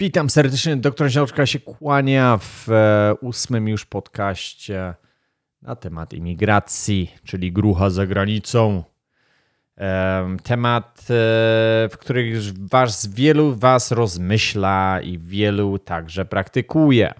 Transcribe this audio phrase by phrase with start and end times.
[0.00, 4.94] Witam serdecznie, doktor Zielczka się kłania w e, ósmym już podcaście
[5.62, 8.84] na temat imigracji, czyli grucha za granicą.
[10.42, 11.04] Temat, e,
[11.88, 17.14] w którym was, wielu was rozmyśla i wielu także praktykuje.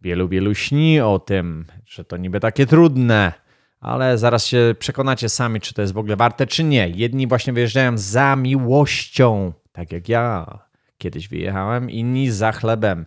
[0.00, 3.32] Wielu, wielu śni o tym, że to niby takie trudne,
[3.80, 6.88] ale zaraz się przekonacie sami, czy to jest w ogóle warte, czy nie.
[6.88, 10.58] Jedni właśnie wyjeżdżają za miłością, tak jak ja
[11.02, 13.06] kiedyś wyjechałem, inni za chlebem.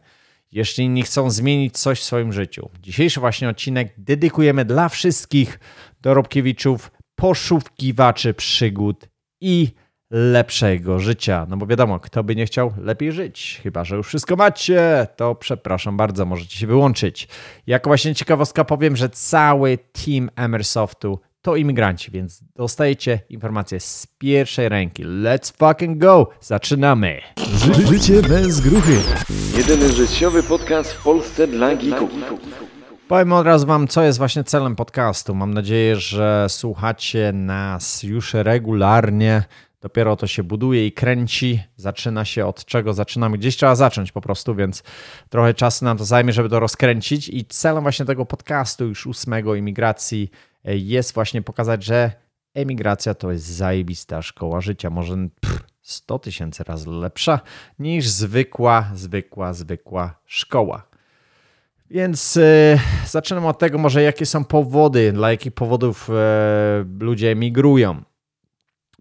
[0.51, 2.69] Jeszcze inni chcą zmienić coś w swoim życiu.
[2.81, 5.59] Dzisiejszy właśnie odcinek dedykujemy dla wszystkich
[6.01, 9.09] dorobkiewiczów, poszukiwaczy przygód
[9.41, 9.71] i
[10.11, 11.45] lepszego życia.
[11.49, 13.59] No bo wiadomo, kto by nie chciał lepiej żyć?
[13.63, 17.27] Chyba, że już wszystko macie, to przepraszam bardzo, możecie się wyłączyć.
[17.67, 24.69] Jako właśnie ciekawostka powiem, że cały team Emersoftu to imigranci, więc dostajecie informacje z pierwszej
[24.69, 25.05] ręki.
[25.05, 26.29] Let's fucking go!
[26.41, 27.21] Zaczynamy!
[27.37, 28.99] Ży życie bez gruchy.
[29.57, 32.09] Jedyny życiowy podcast w Polsce dla geeków.
[33.07, 35.35] Powiem od razu wam, co jest właśnie celem podcastu.
[35.35, 39.43] Mam nadzieję, że słuchacie nas już regularnie.
[39.81, 41.63] Dopiero to się buduje i kręci.
[41.75, 43.37] Zaczyna się od czego zaczynamy.
[43.37, 44.83] Gdzieś trzeba zacząć po prostu, więc
[45.29, 47.29] trochę czasu nam to zajmie, żeby to rozkręcić.
[47.29, 50.31] I celem właśnie tego podcastu, już ósmego imigracji,
[50.65, 52.11] jest właśnie pokazać, że
[52.53, 54.89] emigracja to jest zajebista szkoła życia.
[54.89, 57.39] Może pff, 100 tysięcy razy lepsza
[57.79, 60.87] niż zwykła, zwykła, zwykła szkoła.
[61.89, 68.01] Więc yy, zaczynam od tego, może jakie są powody, dla jakich powodów yy, ludzie emigrują.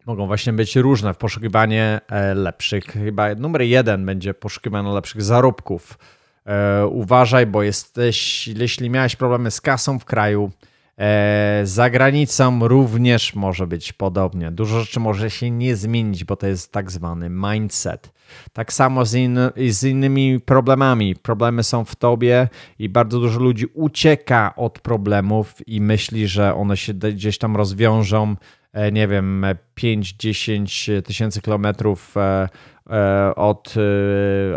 [0.06, 2.00] Mogą właśnie być różne w poszukiwanie
[2.34, 2.84] lepszych.
[2.84, 5.98] Chyba numer jeden będzie poszukiwanie lepszych zarobków.
[6.90, 10.73] Uważaj, bo jesteś, jeśli miałeś problemy z kasą w kraju, E,
[11.64, 14.50] za granicą również może być podobnie.
[14.50, 18.12] Dużo rzeczy może się nie zmienić, bo to jest tak zwany mindset.
[18.52, 19.38] Tak samo z, in,
[19.70, 21.16] z innymi problemami.
[21.16, 26.76] Problemy są w tobie i bardzo dużo ludzi ucieka od problemów i myśli, że one
[26.76, 28.36] się gdzieś tam rozwiążą.
[28.72, 29.46] E, nie wiem,
[29.76, 32.48] 5-10 tysięcy kilometrów e,
[33.36, 33.74] od,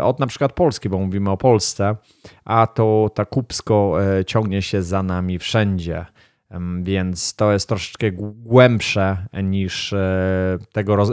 [0.02, 1.96] od na przykład Polski, bo mówimy o Polsce,
[2.44, 3.96] a to ta kupsko
[4.26, 6.06] ciągnie się za nami wszędzie.
[6.82, 11.02] Więc to jest troszeczkę głębsze niż e, tego.
[11.02, 11.06] E,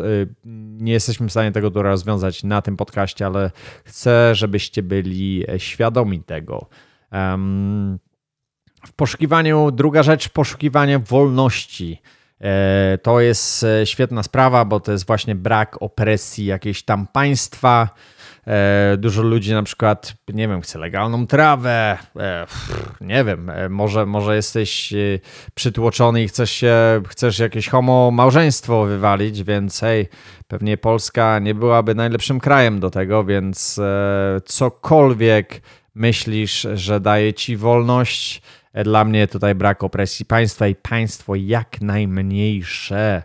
[0.78, 3.52] nie jesteśmy w stanie tego rozwiązać na tym podcaście, ale
[3.84, 6.70] chcę, żebyście byli e, świadomi tego.
[8.86, 12.02] W poszukiwaniu, druga rzecz, poszukiwanie wolności.
[13.02, 17.90] To jest świetna sprawa, bo to jest właśnie brak opresji jakiejś tam państwa
[18.98, 22.46] dużo ludzi na przykład, nie wiem, chce legalną trawę, e,
[23.02, 24.94] nie wiem, e, może, może jesteś
[25.54, 30.08] przytłoczony i chcesz, się, chcesz jakieś homo małżeństwo wywalić, więc hej,
[30.48, 33.80] pewnie Polska nie byłaby najlepszym krajem do tego, więc
[34.46, 35.62] cokolwiek
[35.96, 38.42] myślisz, że daje ci wolność,
[38.84, 43.24] dla mnie tutaj brak opresji państwa i państwo jak najmniejsze,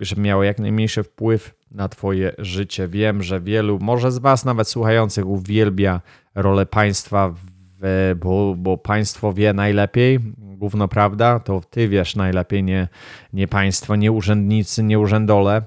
[0.00, 2.88] żeby miało jak najmniejszy wpływ na Twoje życie.
[2.88, 6.00] Wiem, że wielu, może z Was nawet słuchających, uwielbia
[6.34, 12.88] rolę państwa, w, bo, bo państwo wie najlepiej, gówno prawda, to Ty wiesz najlepiej, nie,
[13.32, 15.62] nie państwo, nie urzędnicy, nie urzędole.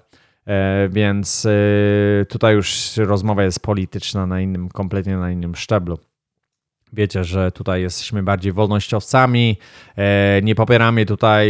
[0.47, 5.97] E, więc e, tutaj już rozmowa jest polityczna na innym, kompletnie na innym szczeblu.
[6.93, 9.57] Wiecie, że tutaj jesteśmy bardziej wolnościowcami,
[9.97, 11.47] e, nie popieramy tutaj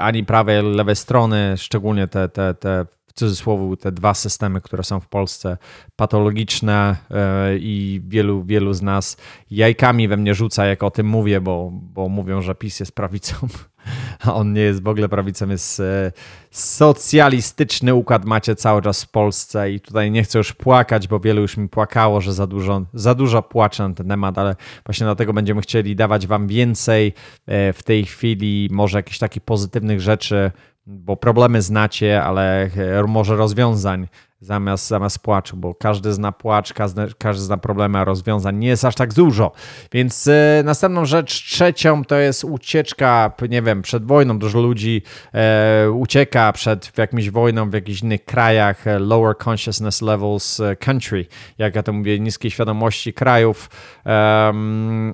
[0.00, 5.00] ani prawej, lewej strony, szczególnie te, te, te w cudzysłowie te dwa systemy, które są
[5.00, 5.56] w Polsce
[5.96, 9.16] patologiczne e, i wielu, wielu z nas
[9.50, 13.36] jajkami we mnie rzuca, jak o tym mówię, bo, bo mówią, że PiS jest prawicą,
[14.26, 16.12] a on nie jest w ogóle prawicą, jest e,
[16.50, 21.42] socjalistyczny układ macie cały czas w Polsce i tutaj nie chcę już płakać, bo wielu
[21.42, 24.56] już mi płakało, że za dużo, za dużo płaczę na ten temat, ale
[24.86, 27.14] właśnie dlatego będziemy chcieli dawać wam więcej
[27.46, 30.50] e, w tej chwili, może jakichś takich pozytywnych rzeczy,
[30.86, 34.08] bo problemy znacie, ale e, może rozwiązań
[34.42, 38.84] zamiast, zamiast płaczu, bo każdy zna płacz, każdy, każdy zna problemy, a rozwiązań nie jest
[38.84, 39.52] aż tak dużo.
[39.92, 44.38] Więc e, następną rzecz, trzecią, to jest ucieczka, nie wiem, przed wojną.
[44.38, 45.02] Dużo ludzi
[45.34, 51.26] e, ucieka przed jakimś wojną w jakichś innych krajach, e, lower consciousness levels country,
[51.58, 53.70] jak ja to mówię, niskiej świadomości krajów,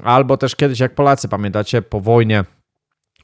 [0.05, 2.45] albo też kiedyś jak Polacy, pamiętacie, po wojnie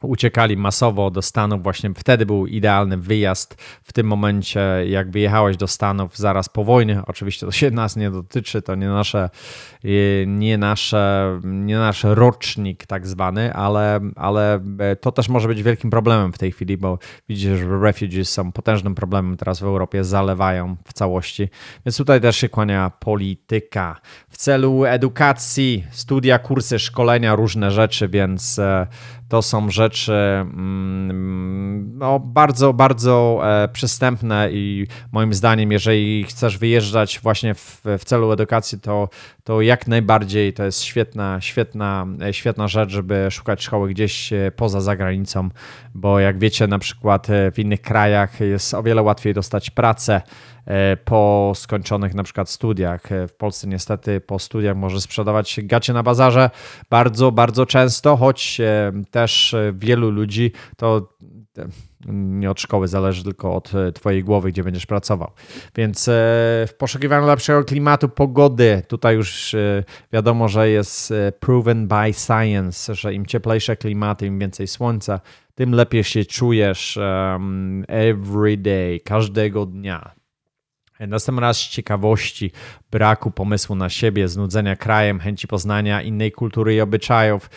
[0.03, 1.63] uciekali masowo do Stanów.
[1.63, 3.55] Właśnie wtedy był idealny wyjazd.
[3.83, 8.11] W tym momencie, jak wyjechałeś do Stanów zaraz po wojnie, oczywiście to się nas nie
[8.11, 9.31] dotyczy, to nie nasze,
[10.27, 14.61] nie nasze, nie nasz rocznik tak zwany, ale, ale
[15.01, 16.99] to też może być wielkim problemem w tej chwili, bo
[17.29, 21.49] widzisz, że refugees są potężnym problemem teraz w Europie, zalewają w całości.
[21.87, 24.01] Więc tutaj też się kłania polityka.
[24.29, 28.87] W celu edukacji, studia, kursy, szkolenia, różne rzeczy, więc e,
[29.35, 37.21] to są rzeczy mm, no, bardzo, bardzo e, przystępne i moim zdaniem, jeżeli chcesz wyjeżdżać
[37.23, 39.09] właśnie w, w celu edukacji, to,
[39.45, 44.53] to jak najbardziej to jest świetna, świetna, e, świetna rzecz, żeby szukać szkoły gdzieś e,
[44.57, 45.49] poza zagranicą,
[45.95, 50.23] bo jak wiecie, na przykład w innych krajach jest o wiele łatwiej dostać pracę
[51.05, 53.13] po skończonych na przykład studiach.
[53.13, 56.51] E, w Polsce niestety po studiach może sprzedawać gacie na bazarze
[56.91, 61.15] bardzo, bardzo często, choć e, też wielu ludzi to
[62.07, 65.31] nie od szkoły zależy, tylko od Twojej głowy, gdzie będziesz pracował.
[65.77, 66.11] Więc
[66.67, 69.57] w poszukiwaniu lepszego klimatu, pogody, tutaj już
[70.13, 75.21] wiadomo, że jest proven by science, że im cieplejsze klimaty, im więcej słońca,
[75.55, 80.24] tym lepiej się czujesz um, every day, każdego dnia.
[81.01, 82.51] Następny raz z ciekawości,
[82.91, 87.51] braku pomysłu na siebie, znudzenia krajem, chęci poznania innej kultury i obyczajów.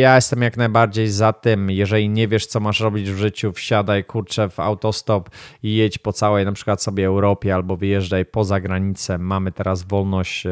[0.00, 1.70] Ja jestem jak najbardziej za tym.
[1.70, 5.30] Jeżeli nie wiesz, co masz robić w życiu, wsiadaj kurczę w autostop
[5.62, 9.18] i jedź po całej na przykład sobie Europie albo wyjeżdżaj poza granicę.
[9.18, 10.44] Mamy teraz wolność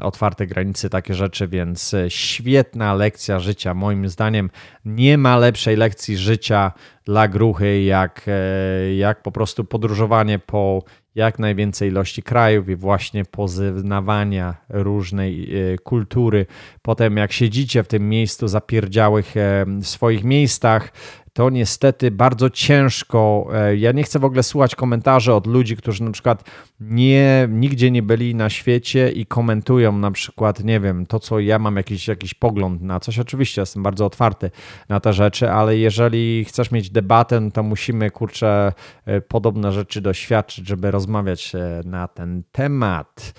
[0.00, 3.74] otwarte granice, takie rzeczy, więc e, świetna lekcja życia.
[3.74, 4.50] Moim zdaniem
[4.84, 6.72] nie ma lepszej lekcji życia
[7.04, 10.82] dla gruchy, jak, e, jak po prostu podróżowanie po
[11.14, 16.46] jak najwięcej ilości krajów i właśnie poznawania różnej e, kultury.
[16.82, 19.34] Potem jak siedzicie w tym miejscu zapierdziałych
[19.82, 20.92] swoich miejscach,
[21.32, 23.48] to niestety bardzo ciężko.
[23.54, 26.50] E, ja nie chcę w ogóle słuchać komentarzy od ludzi, którzy na przykład
[26.80, 31.58] nie, nigdzie nie byli na świecie i komentują na przykład, nie wiem, to co ja
[31.58, 33.18] mam jakiś, jakiś pogląd na coś.
[33.18, 34.50] Oczywiście jestem bardzo otwarty
[34.88, 38.72] na te rzeczy, ale jeżeli chcesz mieć debatę, to musimy, kurczę,
[39.06, 43.34] e, podobne rzeczy doświadczyć, żeby rozmawiać e, na ten temat.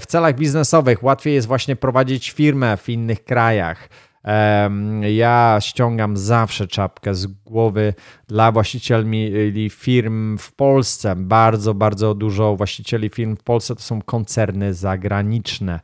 [0.00, 3.88] W celach biznesowych łatwiej jest właśnie prowadzić firmę w innych krajach.
[5.16, 7.94] Ja ściągam zawsze czapkę z głowy
[8.26, 11.16] dla właścicieli firm w Polsce.
[11.16, 15.80] Bardzo, bardzo dużo właścicieli firm w Polsce to są koncerny zagraniczne.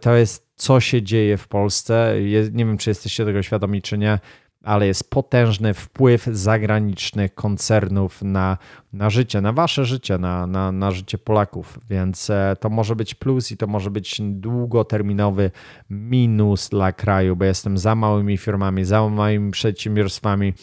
[0.00, 2.14] To jest co się dzieje w Polsce.
[2.52, 4.18] Nie wiem, czy jesteście tego świadomi, czy nie
[4.64, 8.58] ale jest potężny wpływ zagranicznych koncernów na,
[8.92, 11.78] na życie, na wasze życie, na, na, na życie Polaków.
[11.90, 15.50] Więc e, to może być plus i to może być długoterminowy
[15.90, 20.54] minus dla kraju, bo jestem za małymi firmami, za małymi przedsiębiorstwami,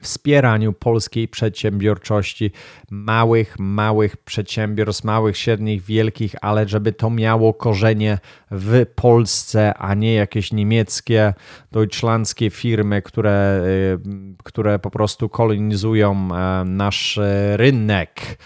[0.00, 2.50] wspieraniu polskiej przedsiębiorczości,
[2.90, 8.18] małych, małych przedsiębiorstw, małych, średnich, wielkich, ale żeby to miało korzenie
[8.50, 11.34] w Polsce, a nie jakieś niemieckie,
[11.72, 13.98] deutschlandzkie firmy, które, y,
[14.44, 17.20] które po prostu kolonizują e, nasz
[17.56, 18.38] rynek.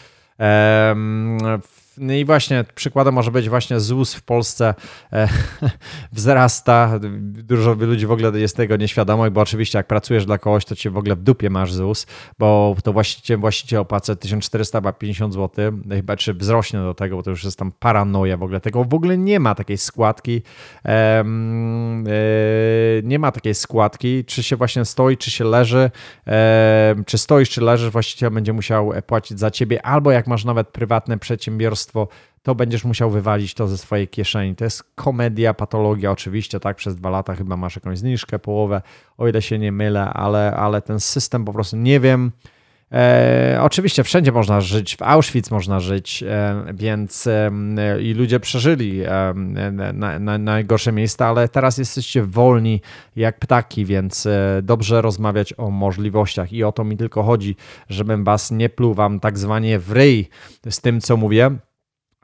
[1.98, 4.74] No i właśnie przykładem może być właśnie ZUS w Polsce
[5.12, 5.28] e,
[6.12, 6.98] wzrasta.
[7.20, 10.90] Dużo ludzi w ogóle jest tego nieświadomych, bo oczywiście jak pracujesz dla kogoś, to cię
[10.90, 12.06] w ogóle w dupie masz ZUS,
[12.38, 17.44] bo to właściciel, właściciel opłaca 1450 zł, chyba czy wzrośnie do tego, bo to już
[17.44, 18.84] jest tam paranoja w ogóle tego.
[18.84, 20.42] W ogóle nie ma takiej składki.
[20.84, 21.24] E,
[23.02, 25.90] nie ma takiej składki, czy się właśnie stoi, czy się leży,
[26.26, 30.68] e, czy stoisz, czy leżysz, właściciel będzie musiał płacić za ciebie, albo jak masz nawet
[30.68, 31.81] prywatne przedsiębiorstwo,
[32.42, 34.56] to będziesz musiał wywalić to ze swojej kieszeni.
[34.56, 38.82] To jest komedia, patologia, oczywiście, tak, przez dwa lata chyba masz jakąś zniżkę, połowę,
[39.18, 42.32] o ile się nie mylę, ale, ale ten system po prostu nie wiem.
[42.92, 47.50] E, oczywiście wszędzie można żyć, w Auschwitz można żyć, e, więc e,
[48.02, 49.02] i ludzie przeżyli
[49.72, 52.80] na, na, najgorsze miejsca, ale teraz jesteście wolni
[53.16, 57.56] jak ptaki, więc e, dobrze rozmawiać o możliwościach i o to mi tylko chodzi,
[57.88, 60.28] żebym was nie pluł wam tak zwanie w ryj
[60.70, 61.50] z tym, co mówię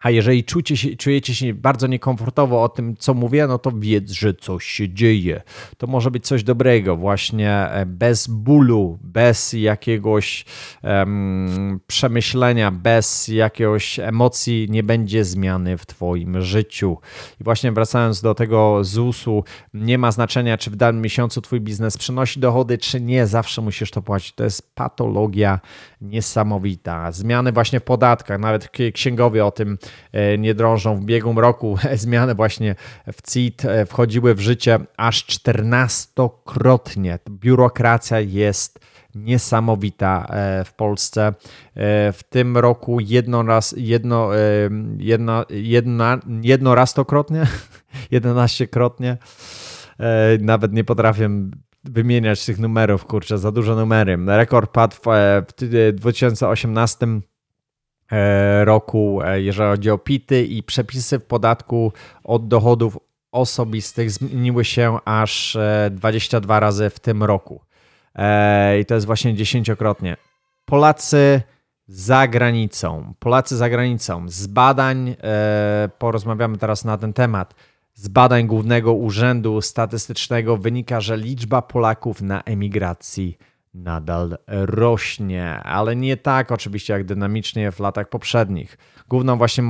[0.02, 4.10] a jeżeli czujecie się, czujecie się bardzo niekomfortowo o tym, co mówię, no to wiedz,
[4.10, 5.42] że coś się dzieje.
[5.78, 10.44] To może być coś dobrego, właśnie e, bez bólu, bez jakiegoś
[10.82, 16.96] um, przemyślenia, bez jakiegoś emocji nie będzie zmiany w Twoim życiu.
[17.40, 21.98] I właśnie wracając do tego ZUS-u, nie ma znaczenia, czy w danym miesiącu Twój biznes
[21.98, 24.32] przynosi dochody, czy nie, zawsze musisz to płacić.
[24.32, 25.60] To jest patologia
[26.00, 27.12] niesamowita.
[27.12, 29.78] Zmiany właśnie w podatkach, nawet księgowie o tym
[30.38, 30.96] nie drążą.
[30.96, 32.74] W biegłym roku zmiany właśnie
[33.12, 37.18] w CIT wchodziły w życie aż 14-krotnie.
[37.30, 38.78] Biurokracja jest
[39.14, 40.26] niesamowita
[40.64, 41.34] w Polsce.
[42.12, 44.30] W tym roku jedno raz, jedno,
[44.98, 47.46] jedno, jedna, jednorastokrotnie,
[48.12, 49.16] 11-krotnie.
[50.40, 51.30] Nawet nie potrafię
[51.84, 54.18] wymieniać tych numerów, kurczę, za dużo numery.
[54.26, 57.20] Rekord padł w 2018 e,
[58.64, 61.92] roku, e, jeżeli chodzi o PIT-y i przepisy w podatku
[62.24, 62.98] od dochodów
[63.32, 65.58] osobistych zmieniły się aż
[65.90, 67.60] 22 e, razy w tym roku.
[68.80, 70.16] I to jest właśnie dziesięciokrotnie.
[70.64, 71.42] Polacy
[71.88, 73.14] za granicą.
[73.18, 74.28] Polacy za granicą.
[74.28, 75.16] Z badań,
[75.98, 77.54] porozmawiamy teraz na ten temat,
[77.94, 83.38] z badań Głównego Urzędu Statystycznego wynika, że liczba Polaków na emigracji
[83.74, 88.78] nadal rośnie, ale nie tak oczywiście jak dynamicznie w latach poprzednich.
[89.08, 89.64] Główną właśnie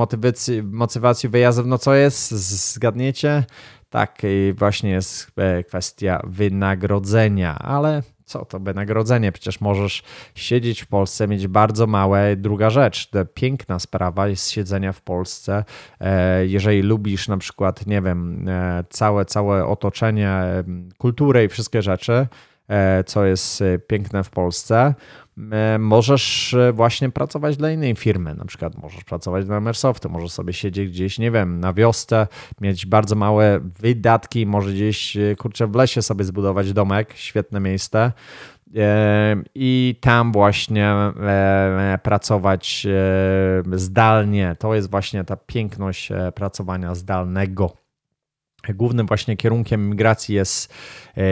[0.63, 2.31] motywacją wyjazdów, no co jest?
[2.75, 3.45] Zgadniecie?
[3.91, 4.23] Tak,
[4.55, 9.33] właśnie jest e, kwestia wynagrodzenia, ale co to wynagrodzenie?
[9.33, 10.03] Przecież możesz
[10.35, 12.37] siedzieć w Polsce, mieć bardzo małe.
[12.37, 15.65] Druga rzecz, piękna sprawa jest siedzenia w Polsce.
[16.01, 20.41] E, jeżeli lubisz na przykład, nie wiem, e, całe, całe otoczenie,
[20.99, 22.27] kulturę i wszystkie rzeczy,
[23.07, 24.95] co jest piękne w Polsce,
[25.53, 28.35] E, możesz e, właśnie pracować dla innej firmy.
[28.35, 32.27] Na przykład możesz pracować dla Mersoftu, możesz sobie siedzieć gdzieś, nie wiem, na wiosce,
[32.61, 38.13] mieć bardzo małe wydatki, może gdzieś, e, kurczę, w lesie sobie zbudować domek, świetne miejsce
[39.55, 40.95] i tam właśnie
[42.03, 42.87] pracować
[43.73, 44.57] zdalnie.
[44.59, 47.88] To jest właśnie ta piękność pracowania zdalnego.
[48.75, 50.75] Głównym właśnie kierunkiem migracji jest,
[51.17, 51.23] e,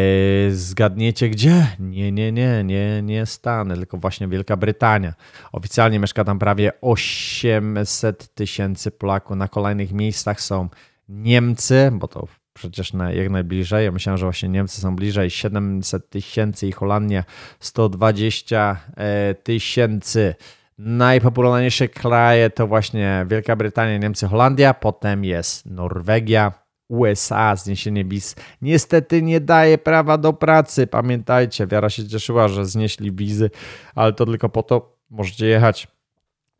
[0.51, 1.67] zgadniecie gdzie?
[1.79, 5.15] Nie, nie, nie, nie, nie Stany, tylko właśnie Wielka Brytania.
[5.53, 9.37] Oficjalnie mieszka tam prawie 800 tysięcy Polaków.
[9.37, 10.69] Na kolejnych miejscach są
[11.09, 13.85] Niemcy, bo to przecież na, jak najbliżej.
[13.85, 17.25] Ja myślałem, że właśnie Niemcy są bliżej 700 tysięcy i Holandia
[17.61, 20.35] 120 e, tysięcy.
[20.79, 26.53] Najpopularniejsze kraje to właśnie Wielka Brytania, Niemcy, Holandia, potem jest Norwegia,
[26.89, 30.87] USA, zniesienie wiz niestety nie daje prawa do pracy.
[30.87, 33.51] Pamiętajcie, wiara się cieszyła, że znieśli wizy,
[33.95, 35.89] ale to tylko po to możecie jechać.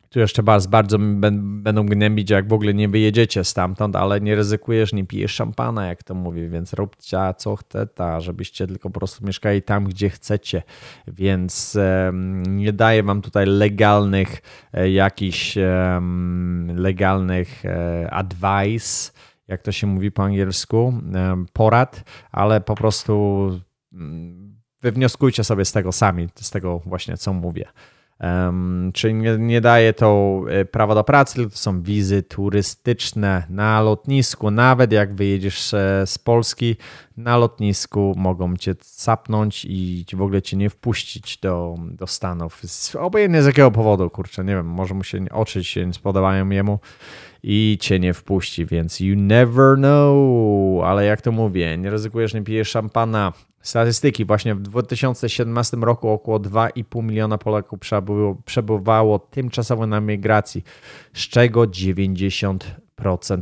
[0.09, 4.93] Tu jeszcze bardzo, bardzo będą gnębić, jak w ogóle nie wyjedziecie stamtąd, ale nie ryzykujesz,
[4.93, 9.61] nie pijesz szampana, jak to mówię, więc róbcie co chcecie, żebyście tylko po prostu mieszkali
[9.61, 10.63] tam, gdzie chcecie.
[11.07, 11.77] Więc
[12.47, 14.41] nie daję wam tutaj legalnych,
[14.73, 15.57] e, jakichś
[16.75, 19.11] legalnych e, advice
[19.47, 20.93] jak to się mówi po angielsku,
[21.53, 23.49] porad, ale po prostu
[23.93, 27.65] mm, wywnioskujcie sobie z tego sami, z tego właśnie, co mówię.
[28.19, 33.43] Um, czyli nie, nie, daje to e, prawa do pracy, tylko to są wizy turystyczne
[33.49, 34.51] na lotnisku.
[34.51, 36.75] Nawet jak wyjedziesz e, z Polski,
[37.17, 42.61] na lotnisku mogą cię sapnąć i w ogóle cię nie wpuścić do, do Stanów.
[42.99, 46.79] Obojętnie z jakiego powodu, kurczę, nie wiem, może mu się oczy się nie spodobają jemu
[47.43, 50.83] i cię nie wpuści, więc you never know.
[50.83, 53.33] Ale jak to mówię, nie ryzykujesz, nie pijesz szampana.
[53.67, 54.25] Statystyki.
[54.25, 60.63] Właśnie w 2017 roku około 2,5 miliona Polaków przebywało, przebywało tymczasowo na migracji,
[61.13, 62.61] z czego 90%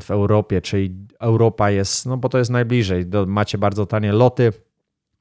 [0.03, 3.05] w Europie, czyli Europa jest, no bo to jest najbliżej.
[3.27, 4.53] Macie bardzo tanie loty,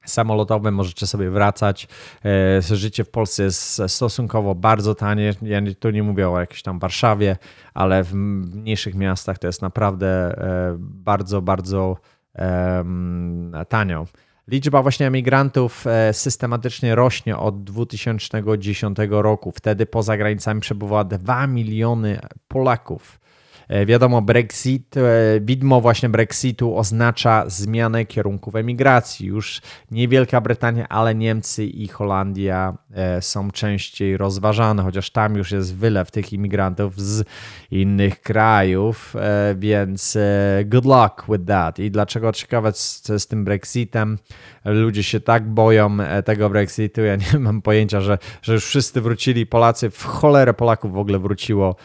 [0.05, 1.87] samolotowe, możecie sobie wracać.
[2.25, 5.33] E, życie w Polsce jest stosunkowo bardzo tanie.
[5.41, 7.37] Ja tu nie mówię o jakiejś tam Warszawie,
[7.73, 11.97] ale w mniejszych miastach to jest naprawdę e, bardzo, bardzo
[13.69, 14.05] tanio.
[14.47, 19.51] Liczba właśnie emigrantów e, systematycznie rośnie od 2010 roku.
[19.51, 23.19] Wtedy poza granicami przebywa 2 miliony Polaków.
[23.67, 25.01] E, wiadomo, Brexit, e,
[25.41, 29.27] widmo właśnie Brexitu oznacza zmianę kierunków emigracji.
[29.27, 35.51] Już nie Wielka Brytania, ale Niemcy i Holandia e, są częściej rozważane, chociaż tam już
[35.51, 37.27] jest wylew tych imigrantów z
[37.71, 39.15] innych krajów,
[39.55, 40.17] więc
[40.65, 41.79] good luck with that.
[41.79, 44.17] I dlaczego ciekawe z, tym Brexitem?
[44.65, 49.45] Ludzie się tak boją tego Brexitu, ja nie mam pojęcia, że, że już wszyscy wrócili,
[49.45, 51.75] Polacy, w cholerę Polaków w ogóle wróciło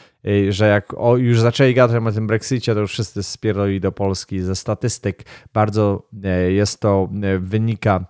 [0.50, 4.40] że jak o, już zaczęli gadać o tym Brexicie, to już wszyscy spierdoli do Polski.
[4.40, 5.24] Ze statystyk
[5.54, 8.04] bardzo e, jest to, e, wynika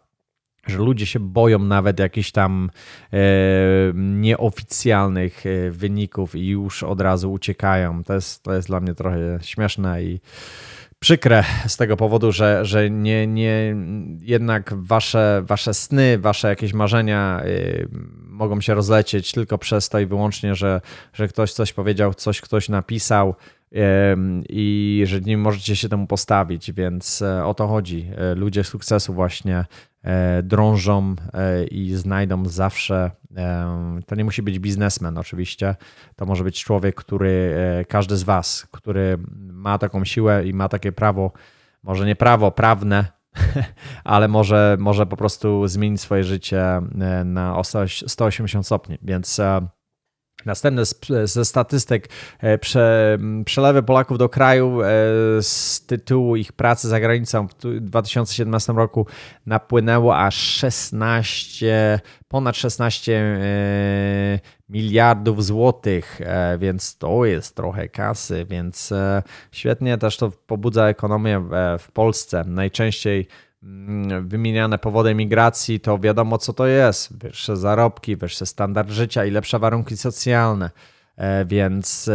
[0.70, 2.70] że ludzie się boją nawet jakichś tam
[3.12, 3.18] e,
[3.94, 8.04] nieoficjalnych e, wyników i już od razu uciekają.
[8.04, 10.20] To jest, to jest dla mnie trochę śmieszne i
[10.98, 13.76] przykre z tego powodu, że, że nie, nie,
[14.20, 17.88] jednak wasze, wasze sny, wasze jakieś marzenia y,
[18.26, 20.80] mogą się rozlecieć tylko przez to i wyłącznie, że,
[21.12, 23.34] że ktoś coś powiedział, coś ktoś napisał.
[24.48, 28.10] i że nie możecie się temu postawić, więc o to chodzi.
[28.36, 29.64] Ludzie sukcesu właśnie
[30.42, 31.14] drążą
[31.70, 33.10] i znajdą zawsze.
[34.06, 35.76] To nie musi być biznesmen, oczywiście.
[36.16, 37.54] To może być człowiek, który,
[37.88, 39.18] każdy z Was, który
[39.52, 41.32] ma taką siłę i ma takie prawo,
[41.82, 43.20] może nie prawo prawne,
[44.04, 47.62] ale może, może po prostu zmienić swoje życie e, na
[48.06, 48.98] 180 stopni.
[49.02, 49.68] Więc e,
[50.46, 50.82] Następne
[51.24, 52.08] ze statystyk
[52.40, 54.78] e, prze, przelewy Polaków do kraju
[55.40, 59.06] z tytułu ich pracy za granicą w 2017 roku
[59.46, 63.38] napłynęło aż 16, ponad 16
[64.68, 66.20] miliardów złotych,
[66.58, 68.92] więc to jest trochę kasy, więc
[69.52, 72.44] świetnie też to pobudza ekonomię w Polsce.
[72.46, 73.28] Najczęściej
[74.22, 77.18] wymieniane powody migracji, to wiadomo co to jest.
[77.18, 80.70] Wyższe zarobki, wyższy standard życia i lepsze warunki socjalne.
[81.16, 82.10] E, więc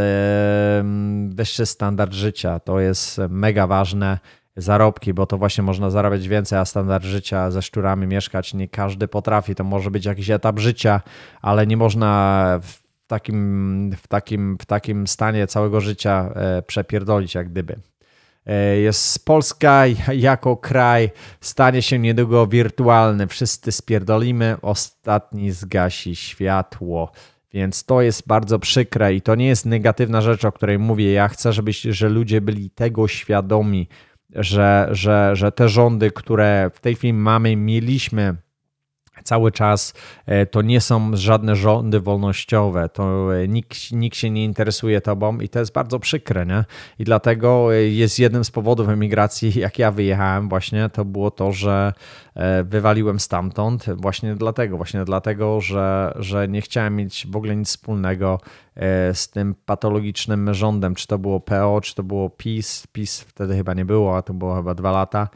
[1.29, 4.19] wyższy standard życia to jest mega ważne
[4.57, 9.07] zarobki, bo to właśnie można zarabiać więcej, a standard życia ze szczurami mieszkać nie każdy
[9.07, 9.55] potrafi.
[9.55, 11.01] To może być jakiś etap życia,
[11.41, 17.49] ale nie można w takim, w takim, w takim stanie całego życia e, przepierdolić, jak
[17.49, 17.75] gdyby.
[18.45, 19.83] E, jest Polska
[20.13, 21.09] jako kraj
[21.41, 23.27] stanie się niedługo wirtualny.
[23.27, 27.11] Wszyscy spierdolimy, ostatni zgasi światło.
[27.53, 31.11] Więc to jest bardzo przykre i to nie jest negatywna rzecz, o której mówię.
[31.11, 33.87] Ja chcę, żebyś, że ludzie byli tego świadomi,
[34.35, 38.35] że, że, że te rządy, które w tej chwili mamy, mieliśmy
[39.23, 39.93] cały czas
[40.25, 45.39] e, to nie są żadne rządy wolnościowe, to e, nikt, nikt się nie interesuje tobą
[45.39, 46.65] i to jest bardzo przykre, nie?
[46.99, 51.51] I dlatego e, jest jednym z powodów emigracji, jak ja wyjechałem właśnie, to było to,
[51.51, 51.93] że
[52.63, 58.39] wywaliłem stamtąd właśnie dlatego, właśnie dlatego, że, że nie chciałem mieć w ogóle nic wspólnego
[59.13, 63.73] z tym patologicznym rządem, czy to było PO, czy to było PiS, PiS wtedy chyba
[63.73, 65.27] nie było, a to było chyba dwa lata,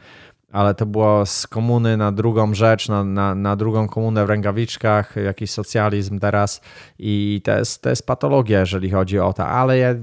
[0.52, 5.16] ale to było z komuny na drugą rzecz, na, na, na drugą komunę w rękawiczkach,
[5.16, 6.60] jakiś socjalizm teraz.
[6.98, 9.94] I to jest, to jest patologia, jeżeli chodzi o to, ale ja,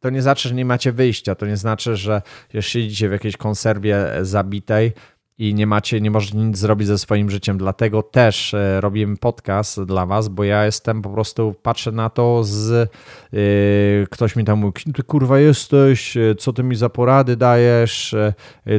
[0.00, 2.22] to nie znaczy, że nie macie wyjścia, to nie znaczy, że
[2.60, 4.92] siedzicie w jakiejś konserwie zabitej,
[5.40, 7.58] i nie macie, nie możecie nic zrobić ze swoim życiem.
[7.58, 12.44] Dlatego też e, robimy podcast dla was, bo ja jestem po prostu, patrzę na to
[12.44, 12.90] z
[13.32, 18.14] yy, ktoś mi tam mówi, ty kurwa jesteś, e, co ty mi za porady dajesz,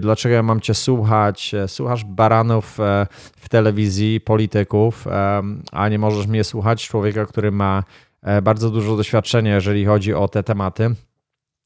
[0.02, 2.78] dlaczego ja mam cię słuchać, słuchasz baranów
[3.38, 5.08] w telewizji, polityków,
[5.72, 7.84] a nie możesz mnie słuchać, człowieka, który ma
[8.44, 10.96] bardzo dużo doświadczenia, jeżeli chodzi o te tematy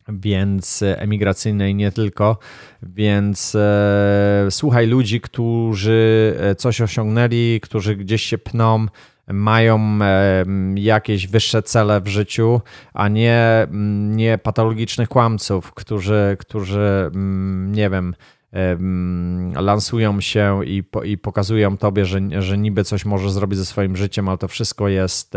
[0.07, 2.37] więc e, emigracyjnej nie tylko.
[2.83, 8.85] Więc e, słuchaj ludzi, którzy e, coś osiągnęli, którzy gdzieś się pną,
[9.27, 12.61] mają e, jakieś wyższe cele w życiu,
[12.93, 13.67] a nie,
[14.09, 17.11] nie patologicznych kłamców, którzy, którzy
[17.67, 18.15] nie wiem,
[18.53, 18.77] e,
[19.61, 24.29] lansują się i, i pokazują tobie, że, że niby coś może zrobić ze swoim życiem,
[24.29, 25.33] ale to wszystko jest.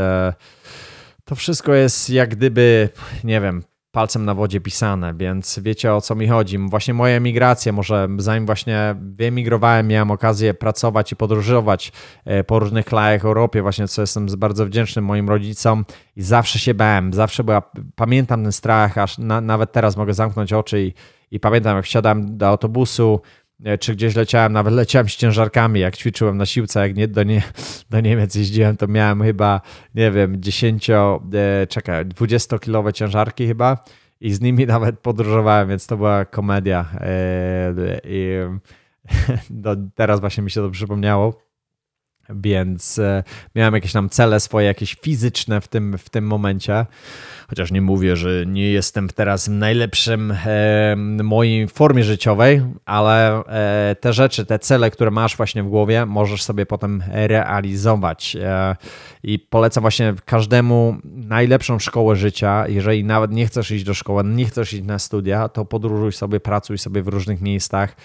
[1.24, 2.88] To wszystko jest jak gdyby,
[3.24, 6.58] nie wiem, palcem na wodzie pisane, więc wiecie o co mi chodzi.
[6.58, 11.92] Właśnie moja emigracja, może zanim właśnie wyemigrowałem, miałem okazję pracować i podróżować
[12.24, 15.84] e, po różnych krajach Europie, właśnie co jestem bardzo wdzięczny moim rodzicom
[16.16, 17.62] i zawsze się bałem, zawsze była,
[17.96, 20.92] pamiętam ten strach, aż na, nawet teraz mogę zamknąć oczy i,
[21.30, 23.20] i pamiętam jak wsiadałem do autobusu,
[23.80, 27.42] czy gdzieś leciałem, nawet leciałem z ciężarkami, jak ćwiczyłem na siłce, jak nie, do, nie,
[27.90, 29.60] do Niemiec jeździłem, to miałem chyba,
[29.94, 33.84] nie wiem, 10, e, czekaj, 20-kilowe ciężarki chyba
[34.20, 36.86] i z nimi nawet podróżowałem, więc to była komedia.
[37.00, 38.30] E, I
[39.50, 41.48] do, teraz właśnie mi się to przypomniało.
[42.30, 43.00] Więc
[43.54, 46.86] miałem jakieś tam cele swoje, jakieś fizyczne w tym, w tym momencie.
[47.48, 53.96] Chociaż nie mówię, że nie jestem teraz w najlepszym e, mojej formie życiowej, ale e,
[54.00, 58.36] te rzeczy, te cele, które masz właśnie w głowie, możesz sobie potem realizować.
[58.40, 58.76] E,
[59.22, 62.68] I polecam właśnie każdemu najlepszą szkołę życia.
[62.68, 66.40] Jeżeli nawet nie chcesz iść do szkoły, nie chcesz iść na studia, to podróżuj sobie,
[66.40, 67.96] pracuj sobie w różnych miejscach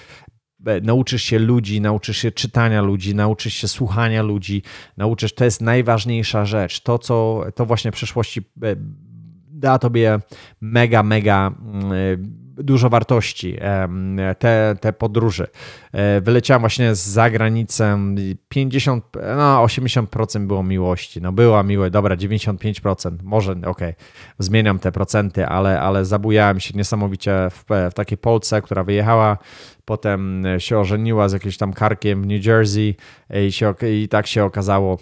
[0.65, 4.63] e, nauczysz się ludzi, nauczysz się czytania ludzi, nauczysz się słuchania ludzi,
[4.97, 6.82] nauczysz, to jest najważniejsza rzecz.
[6.82, 8.75] To, co to właśnie w przeszłości e,
[9.63, 10.19] da tobie
[10.62, 13.58] mega, mega mm, dużo wartości
[14.39, 15.47] te, te podróże.
[15.91, 18.15] E, wyleciałem właśnie z zagranicą
[18.49, 19.06] 50,
[19.38, 21.21] no 80% było miłości.
[21.21, 23.95] No była miłe, dobra, 95%, może okej, okay,
[24.39, 29.38] zmieniam te procenty, ale, ale zabujałem się niesamowicie w, w takiej Polce, która wyjechała
[29.86, 32.95] potem się ożeniła z jakimś tam karkiem w New Jersey
[33.47, 34.97] i, się, i tak się okazało,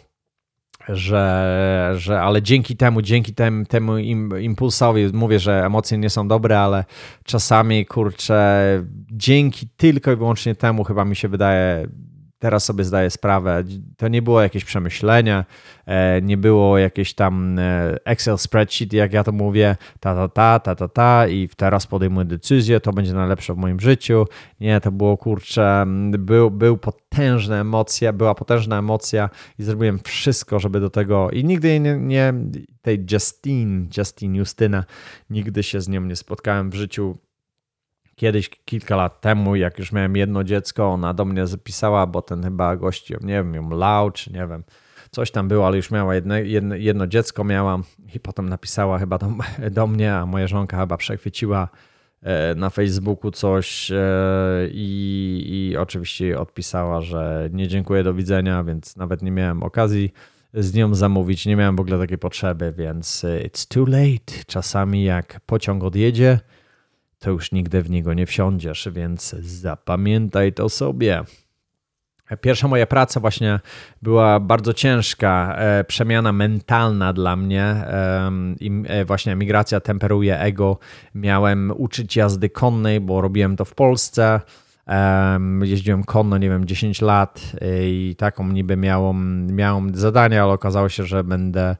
[0.89, 3.97] że, że ale dzięki temu, dzięki temu, temu
[4.37, 6.85] impulsowi, mówię, że emocje nie są dobre, ale
[7.23, 8.61] czasami kurczę,
[9.11, 11.87] dzięki tylko i wyłącznie temu chyba mi się wydaje,
[12.41, 13.63] teraz sobie zdaję sprawę,
[13.97, 15.45] to nie było jakieś przemyślenia,
[15.85, 20.59] e, nie było jakieś tam e, Excel spreadsheet, jak ja to mówię, ta, ta, ta,
[20.59, 24.25] ta, ta, ta i teraz podejmuję decyzję, to będzie najlepsze w moim życiu.
[24.59, 25.85] Nie, to było kurczę,
[26.19, 31.79] był, był potężna emocja, była potężna emocja i zrobiłem wszystko, żeby do tego i nigdy
[31.79, 32.33] nie, nie
[32.81, 34.83] tej Justine, Justine Justyna,
[35.29, 37.17] nigdy się z nią nie spotkałem w życiu
[38.15, 42.43] kiedyś, kilka lat temu, jak już miałem jedno dziecko, ona do mnie zapisała, bo ten
[42.43, 44.63] chyba gości, nie wiem, ją lał, czy nie wiem,
[45.11, 47.79] coś tam było, ale już miała jedno, jedno, jedno dziecko miała
[48.15, 49.31] i potem napisała chyba do,
[49.71, 51.69] do mnie, a moja żonka chyba przechwyciła
[52.21, 53.97] e, na Facebooku coś e,
[54.71, 60.13] i, i oczywiście odpisała, że nie dziękuję, do widzenia, więc nawet nie miałem okazji
[60.53, 64.43] z nią zamówić, nie miałem w ogóle takiej potrzeby, więc e, it's too late.
[64.47, 66.39] Czasami jak pociąg odjedzie,
[67.21, 71.23] to już nigdy w niego nie wsiądziesz, więc zapamiętaj to sobie.
[72.41, 73.59] Pierwsza moja praca właśnie
[74.01, 77.63] była bardzo ciężka, e, przemiana mentalna dla mnie.
[77.63, 80.79] E, właśnie migracja temperuje ego.
[81.15, 84.39] Miałem uczyć jazdy konnej, bo robiłem to w Polsce.
[85.61, 90.89] Jeździłem konno, nie wiem, 10 lat e, i taką niby miałem, miałem zadanie, ale okazało
[90.89, 91.75] się, że będę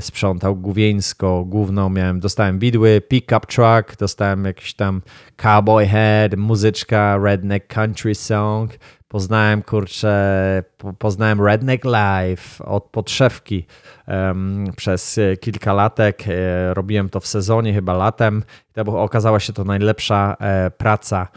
[0.00, 5.02] sprzątał główieńsko, główną miałem, dostałem widły, pickup truck, dostałem jakiś tam
[5.36, 8.70] cowboy head, muzyczka, redneck country song,
[9.08, 10.62] poznałem, kurczę,
[10.98, 13.66] poznałem redneck life od podszewki
[14.08, 19.64] um, przez kilka latek, e, robiłem to w sezonie, chyba latem, to okazała się to
[19.64, 21.28] najlepsza e, praca,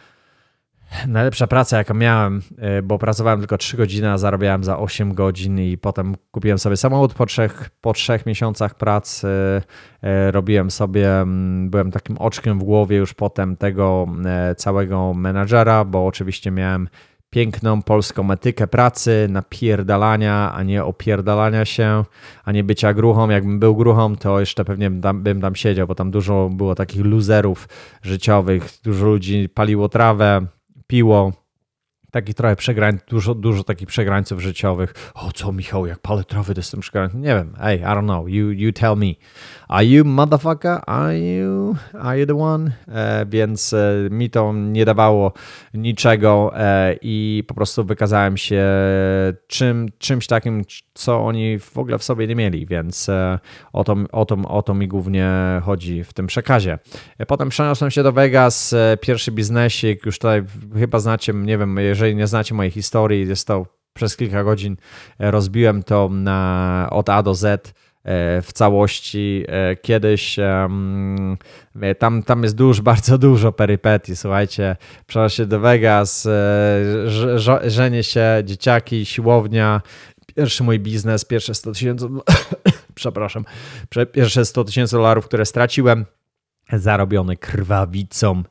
[1.07, 2.41] Najlepsza praca, jaką miałem,
[2.79, 6.77] y, bo pracowałem tylko 3 godziny, a zarabiałem za 8 godzin i potem kupiłem sobie
[6.77, 9.27] samochód po trzech, po trzech miesiącach pracy.
[10.27, 14.07] Y, robiłem sobie, mm, byłem takim oczkiem w głowie już potem tego
[14.57, 16.89] całego menadżera, bo oczywiście miałem
[17.29, 22.03] piękną polską etykę pracy, napierdalania, a nie opierdalania się,
[22.45, 23.29] a nie bycia gruchą.
[23.29, 26.75] Jakbym był gruchą, to jeszcze pewnie bym tam, bym tam siedział, bo tam dużo było
[26.75, 27.69] takich luzerów
[28.01, 30.47] życiowych, dużo ludzi paliło trawę,
[30.87, 31.31] piło.
[32.17, 35.11] Takich trochę przegrań, dużo, dużo takich przegrańców życiowych.
[35.13, 37.21] O co Michał, jak palę trawy, to jestem przegrańcem.
[37.21, 39.13] Nie wiem, hey, I don't know, you, you tell me.
[39.67, 40.81] Are you motherfucker?
[40.85, 42.71] Are you, are you the one?
[42.87, 45.33] E, więc e, mi to nie dawało
[45.73, 48.63] niczego e, i po prostu wykazałem się
[49.47, 53.39] czym, czymś takim, co oni w ogóle w sobie nie mieli, więc e,
[53.73, 55.31] o to, o to, o to mi głównie
[55.63, 56.79] chodzi w tym przekazie.
[57.17, 60.43] E, potem przeniosłem się do Vegas, e, pierwszy biznesik, już tutaj
[60.75, 64.77] chyba znacie, nie wiem, jeżeli nie znacie mojej historii, jest to przez kilka godzin
[65.19, 67.73] rozbiłem to na, od A do Z
[68.43, 69.45] w całości.
[69.81, 70.39] Kiedyś
[71.99, 74.75] tam, tam jest dużo, bardzo dużo perypetii, słuchajcie.
[75.07, 76.27] Przenoszę się do Vegas,
[77.67, 79.81] żenię się, dzieciaki, siłownia,
[80.37, 82.07] Pierwszy mój biznes, pierwsze 100 tysięcy,
[82.95, 83.45] przepraszam,
[84.11, 86.05] pierwsze 100 tysięcy dolarów, które straciłem,
[86.73, 88.43] zarobiony krwawicą,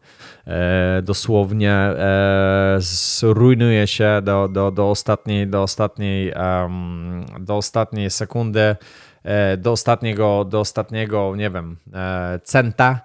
[0.46, 8.76] e, dosłownie e, zrujnuje się do, do, do ostatniej, do ostatniej, um, do ostatniej sekundy,
[9.24, 13.00] e, do ostatniego, do ostatniego, nie wiem, e, centa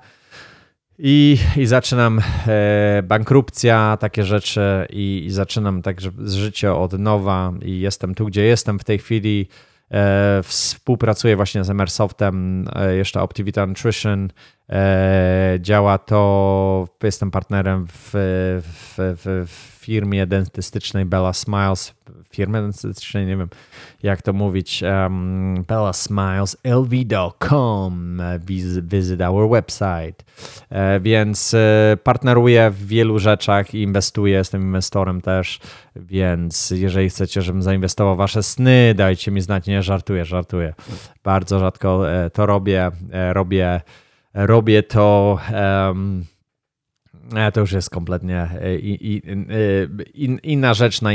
[1.04, 7.80] i, i zaczynam e, bankrupcja, takie rzeczy i, i zaczynam także życie od nowa i
[7.80, 9.48] jestem tu, gdzie jestem w tej chwili.
[9.92, 14.30] E, współpracuję właśnie z Emersoftem, e, jeszcze Optivita Nutrition.
[14.70, 18.12] E, działa to, jestem partnerem w,
[18.64, 21.94] w, w, w firmie dentystycznej Bella Smiles,
[22.32, 23.50] firmę dentystycznej, nie wiem
[24.04, 28.22] jak to mówić, um, Bella Smiles, lv.com,
[28.82, 30.24] visit our website.
[30.70, 35.60] E, więc e, partneruję w wielu rzeczach i inwestuję, jestem inwestorem też,
[35.96, 40.74] więc jeżeli chcecie, żebym zainwestował wasze sny, dajcie mi znać, nie żartuję, żartuję.
[41.24, 42.92] Bardzo rzadko e, to robię,
[43.34, 43.82] robię,
[44.34, 45.40] robię to
[45.88, 46.26] um,
[47.54, 48.76] to już jest kompletnie e,
[50.14, 51.10] in, inna rzecz na,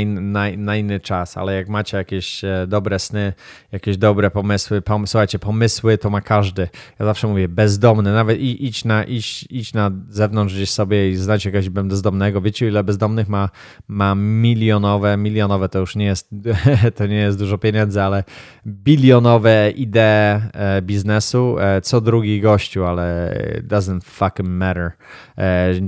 [0.57, 3.33] na, inny czas, ale jak macie jakieś e, dobre sny,
[3.71, 6.69] jakieś dobre pomysły, pom, słuchajcie, pomysły to ma każdy.
[6.99, 11.45] Ja zawsze mówię, bezdomny, nawet idź na, idź, idź na zewnątrz gdzieś sobie i znać
[11.45, 12.41] jakiegoś bezdomnego.
[12.41, 13.49] Wiecie, ile bezdomnych ma,
[13.87, 16.29] ma milionowe, milionowe to już nie jest,
[16.97, 18.23] to nie jest dużo pieniędzy, ale
[18.67, 19.99] bilionowe idee
[20.53, 23.33] e, biznesu, co drugi gościu, ale
[23.67, 24.91] doesn't fucking matter.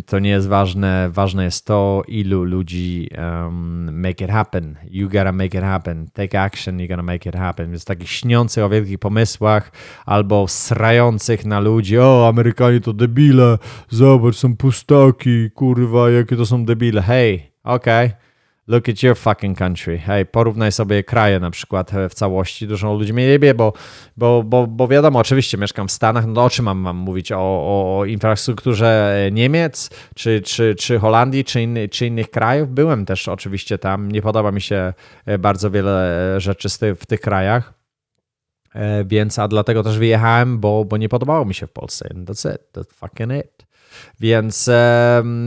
[0.05, 1.09] To nie jest ważne.
[1.13, 4.75] Ważne jest to, ilu ludzi um, make it happen.
[4.89, 6.07] You gotta make it happen.
[6.13, 7.71] Take action, you gotta make it happen.
[7.71, 9.71] Więc takich śniących o wielkich pomysłach
[10.05, 11.99] albo srających na ludzi.
[11.99, 13.57] O, Amerykanie to debile.
[13.89, 15.51] Zobacz, są pustaki.
[15.51, 17.01] Kurwa, jakie to są debile.
[17.01, 18.07] Hej, okej.
[18.07, 18.28] Okay
[18.69, 19.97] look at your fucking country.
[19.97, 22.67] Hej, porównaj sobie kraje na przykład e, w całości.
[22.67, 23.73] Dużo ludzi mnie jebie, bo,
[24.17, 27.31] bo, bo, bo wiadomo, oczywiście mieszkam w Stanach, no o czym mam, mam mówić?
[27.31, 27.37] O,
[27.99, 32.69] o infrastrukturze Niemiec, czy, czy, czy Holandii, czy, inny, czy innych krajów.
[32.69, 34.11] Byłem też oczywiście tam.
[34.11, 34.93] Nie podoba mi się
[35.25, 37.73] e, bardzo wiele e, rzeczy w tych krajach.
[39.05, 42.09] Więc, a dlatego też wyjechałem, bo, bo nie podobało mi się w Polsce.
[42.09, 42.61] That's it.
[42.73, 43.58] That's fucking it.
[44.19, 44.69] Więc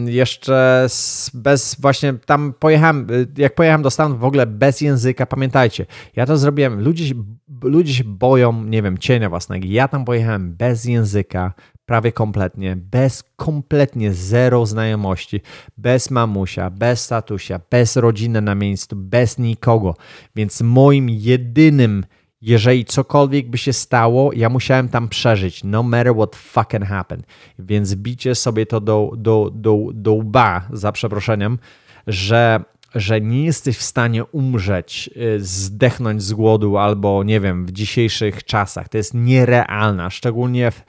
[0.07, 0.87] jeszcze
[1.35, 5.87] bez właśnie tam pojechałem, jak pojechałem do Stanów w ogóle bez języka, pamiętajcie,
[6.17, 7.15] ja to zrobiłem, ludzie,
[7.63, 9.67] ludzie się boją, nie wiem, cienia własnego.
[9.69, 11.53] Ja tam pojechałem bez języka,
[11.87, 15.41] prawie kompletnie, bez kompletnie zero znajomości,
[15.77, 19.97] bez mamusia, bez statusia, bez rodziny na miejscu, bez nikogo.
[20.37, 22.05] Więc moim jedynym
[22.43, 27.27] jeżeli cokolwiek by się stało, ja musiałem tam przeżyć, no matter what fucking happened.
[27.59, 31.59] Więc bicie sobie to do, do, do, do łba, za przeproszeniem,
[32.07, 37.73] że, że nie jesteś w stanie umrzeć, y, zdechnąć z głodu albo nie wiem, w
[37.73, 38.89] dzisiejszych czasach.
[38.89, 40.85] To jest nierealne, szczególnie w,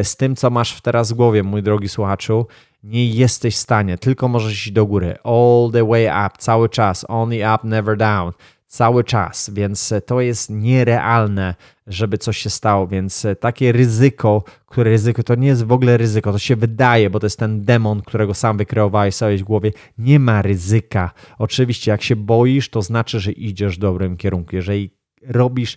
[0.00, 2.46] y, z tym, co masz teraz w głowie, mój drogi słuchaczu.
[2.84, 5.16] Nie jesteś w stanie, tylko możesz iść do góry.
[5.24, 7.04] All the way up, cały czas.
[7.08, 8.32] Only up, never down
[8.70, 11.54] cały czas, więc to jest nierealne,
[11.86, 16.32] żeby coś się stało, więc takie ryzyko, które ryzyko to nie jest w ogóle ryzyko,
[16.32, 19.72] to się wydaje, bo to jest ten demon, którego sam wykreowałeś sobie w głowie.
[19.98, 21.10] Nie ma ryzyka.
[21.38, 24.56] Oczywiście, jak się boisz, to znaczy, że idziesz w dobrym kierunku.
[24.56, 24.90] Jeżeli
[25.26, 25.76] robisz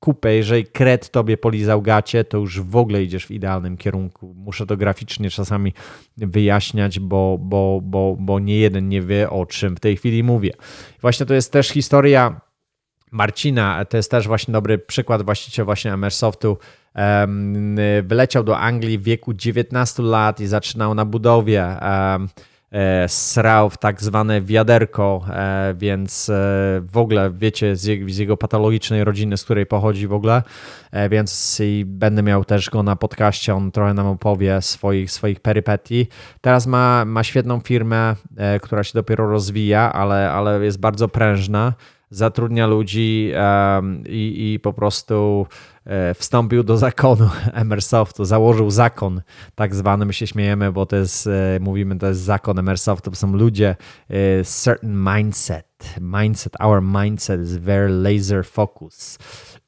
[0.00, 4.34] kupę, jeżeli kret tobie polizał gacie, to już w ogóle idziesz w idealnym kierunku.
[4.36, 5.72] Muszę to graficznie czasami
[6.16, 10.52] wyjaśniać, bo, bo, bo, bo nie jeden nie wie, o czym w tej chwili mówię.
[11.00, 12.40] Właśnie to jest też historia
[13.10, 16.58] Marcina, to jest też właśnie dobry przykład właściciel właśnie Emersoftu.
[18.02, 21.76] Wyleciał do Anglii w wieku 19 lat i zaczynał na budowie.
[22.72, 26.32] E, srał w tak zwane wiaderko, e, więc e,
[26.92, 30.42] w ogóle wiecie z jego patologicznej rodziny, z której pochodzi w ogóle,
[31.10, 36.06] więc będę miał też go na podcaście, on trochę nam opowie swoich, swoich perypetii.
[36.40, 38.14] Teraz ma, ma świetną firmę,
[38.62, 41.72] która się dopiero rozwija, ale, ale jest bardzo prężna,
[42.10, 43.32] zatrudnia ludzi
[44.06, 45.46] i, i po prostu
[45.88, 49.22] E, wstąpił do zakonu Emersoftu, założył zakon
[49.54, 53.16] tak zwany, my się śmiejemy, bo to jest, e, mówimy, to jest zakon Emersoftu, to
[53.16, 53.76] są ludzie,
[54.08, 59.18] e, certain mindset, mindset, our mindset is very laser focus,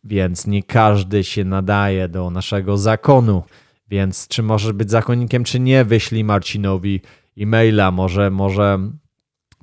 [0.04, 3.42] więc nie każdy się nadaje do naszego zakonu,
[3.88, 7.00] więc czy możesz być zakonnikiem, czy nie, wyślij Marcinowi
[7.38, 8.78] e-maila, może, może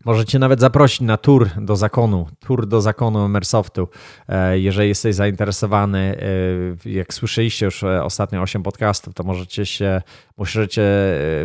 [0.05, 3.87] Możecie nawet zaprosić na tour do zakonu, tour do zakonu Emersoftu,
[4.27, 6.17] e, jeżeli jesteś zainteresowany.
[6.85, 10.01] E, jak słyszeliście już e, ostatnio 8 podcastów, to możecie się,
[10.37, 10.83] możecie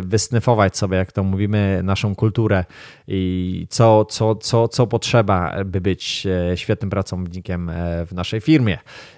[0.01, 2.65] wysnyfować sobie, jak to mówimy, naszą kulturę
[3.07, 7.71] i co, co, co, co potrzeba, by być świetnym pracownikiem
[8.07, 8.77] w naszej firmie.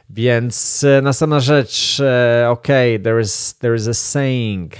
[0.09, 2.01] Więc następna rzecz,
[2.47, 2.67] ok,
[3.03, 4.73] there is, there is a saying,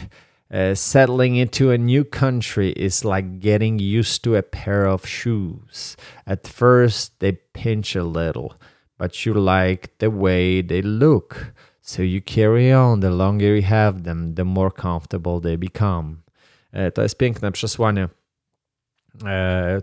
[0.51, 5.97] Uh, settling into a new country is like getting used to a pair of shoes.
[6.27, 8.53] At first, they pinch a little,
[8.97, 11.53] but you like the way they look.
[11.81, 12.99] So you carry on.
[12.99, 16.23] The longer you have them, the more comfortable they become.
[16.93, 18.09] To jest piękne przesłanie.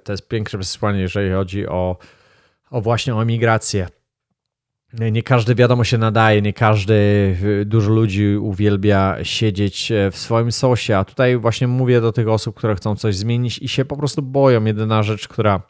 [0.04, 1.96] To jest piękne przesłanie, jeżeli chodzi o,
[2.70, 3.88] o właśnie o migrację.
[5.00, 6.94] Nie każdy wiadomo się nadaje, nie każdy,
[7.66, 12.56] dużo ludzi uwielbia siedzieć e, w swoim sosie, a tutaj właśnie mówię do tych osób,
[12.56, 14.64] które chcą coś zmienić i się po prostu boją.
[14.64, 15.62] Jedyna rzecz, która,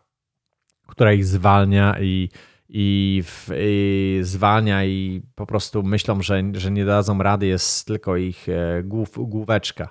[0.87, 2.29] która ich zwalnia i,
[2.69, 8.17] i, w, i zwalnia i po prostu myślą, że, że nie dadzą rady, jest tylko
[8.17, 9.89] ich e, głów, główeczka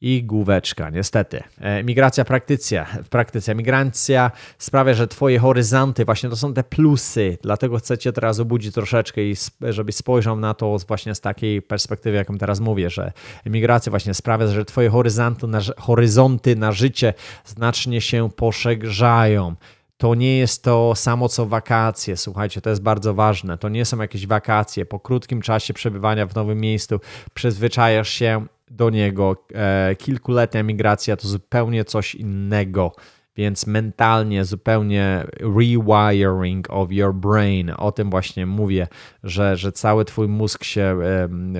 [0.00, 1.42] i główeczka, niestety.
[1.60, 3.54] E, migracja praktycja, w praktyce.
[3.54, 9.22] Migracja sprawia, że twoje horyzonty, właśnie to są te plusy, dlatego chcecie teraz obudzić troszeczkę
[9.22, 13.12] i żebyś spojrzał na to właśnie z takiej perspektywy, jaką teraz mówię, że
[13.46, 19.54] migracja właśnie sprawia, że twoje horyzonty na, horyzonty na życie znacznie się poszerzają.
[19.96, 23.58] To nie jest to samo co wakacje, słuchajcie, to jest bardzo ważne.
[23.58, 24.86] To nie są jakieś wakacje.
[24.86, 27.00] Po krótkim czasie przebywania w nowym miejscu
[27.34, 29.44] przyzwyczajasz się do niego.
[29.54, 32.92] E, kilkuletnia migracja to zupełnie coś innego.
[33.36, 37.72] Więc mentalnie zupełnie rewiring of your brain.
[37.76, 38.88] O tym właśnie mówię,
[39.24, 40.98] że, że cały twój mózg się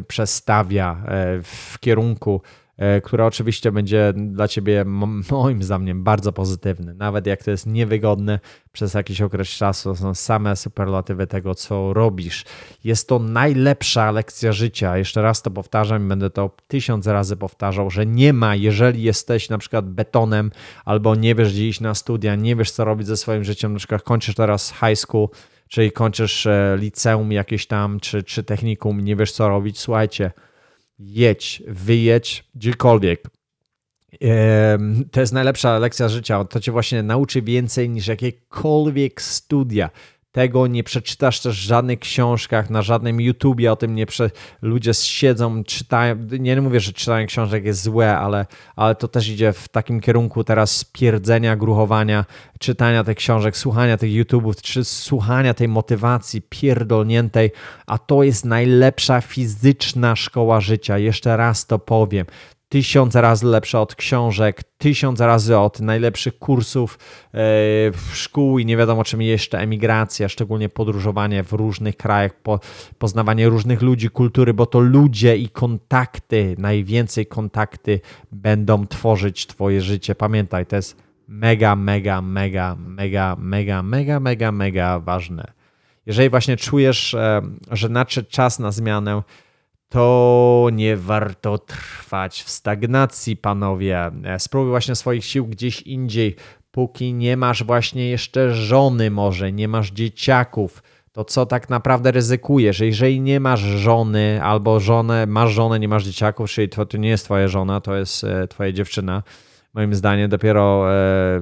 [0.08, 2.42] przestawia e, w kierunku
[2.76, 4.84] E, które oczywiście będzie dla ciebie
[5.30, 6.94] moim zdaniem bardzo pozytywny.
[6.94, 8.40] Nawet jak to jest niewygodne
[8.72, 12.44] przez jakiś okres czasu, są same superlatywy tego, co robisz.
[12.84, 14.98] Jest to najlepsza lekcja życia.
[14.98, 19.48] Jeszcze raz to powtarzam i będę to tysiąc razy powtarzał, że nie ma, jeżeli jesteś
[19.48, 20.50] na przykład betonem
[20.84, 23.78] albo nie wiesz gdzie iść na studia, nie wiesz co robić ze swoim życiem, na
[23.78, 25.28] przykład kończysz teraz high school,
[25.68, 30.30] czyli kończysz e, liceum jakieś tam, czy, czy technikum, nie wiesz co robić, słuchajcie,
[30.98, 33.22] jedź, wyjedź gdziekolwiek.
[35.12, 36.44] To jest najlepsza lekcja życia.
[36.44, 39.90] To cię właśnie nauczy więcej niż jakiekolwiek studia.
[40.34, 44.30] Tego nie przeczytasz też w żadnych książkach, na żadnym YouTubie o tym nie prze...
[44.62, 46.16] ludzie siedzą, czytają.
[46.38, 50.44] Nie mówię, że czytanie książek jest złe, ale, ale to też idzie w takim kierunku
[50.44, 52.24] teraz spierdzenia, gruchowania,
[52.58, 57.50] czytania tych książek, słuchania tych YouTubów, czy słuchania tej motywacji pierdolniętej,
[57.86, 60.98] a to jest najlepsza fizyczna szkoła życia.
[60.98, 62.26] Jeszcze raz to powiem
[62.74, 66.98] tysiąc razy lepsze od książek, tysiąc razy od najlepszych kursów e,
[67.90, 72.32] w szkół i nie wiadomo czym jeszcze emigracja, szczególnie podróżowanie w różnych krajach,
[72.98, 78.00] poznawanie różnych ludzi, kultury, bo to ludzie i kontakty, najwięcej kontakty
[78.32, 80.14] będą tworzyć Twoje życie.
[80.14, 80.96] Pamiętaj, to jest
[81.28, 85.52] mega, mega, mega, mega, mega, mega, mega, mega ważne.
[86.06, 89.22] Jeżeli właśnie czujesz, e, że nadszedł czas na zmianę,
[89.94, 94.10] to nie warto trwać w stagnacji, panowie.
[94.38, 96.36] Spróbuj właśnie swoich sił gdzieś indziej.
[96.70, 102.80] Póki nie masz właśnie jeszcze żony, może nie masz dzieciaków, to co tak naprawdę ryzykujesz?
[102.80, 107.08] Jeżeli nie masz żony albo żonę, masz żonę, nie masz dzieciaków, czyli to, to nie
[107.08, 109.22] jest twoja żona, to jest e, twoja dziewczyna.
[109.74, 111.40] Moim zdaniem dopiero e,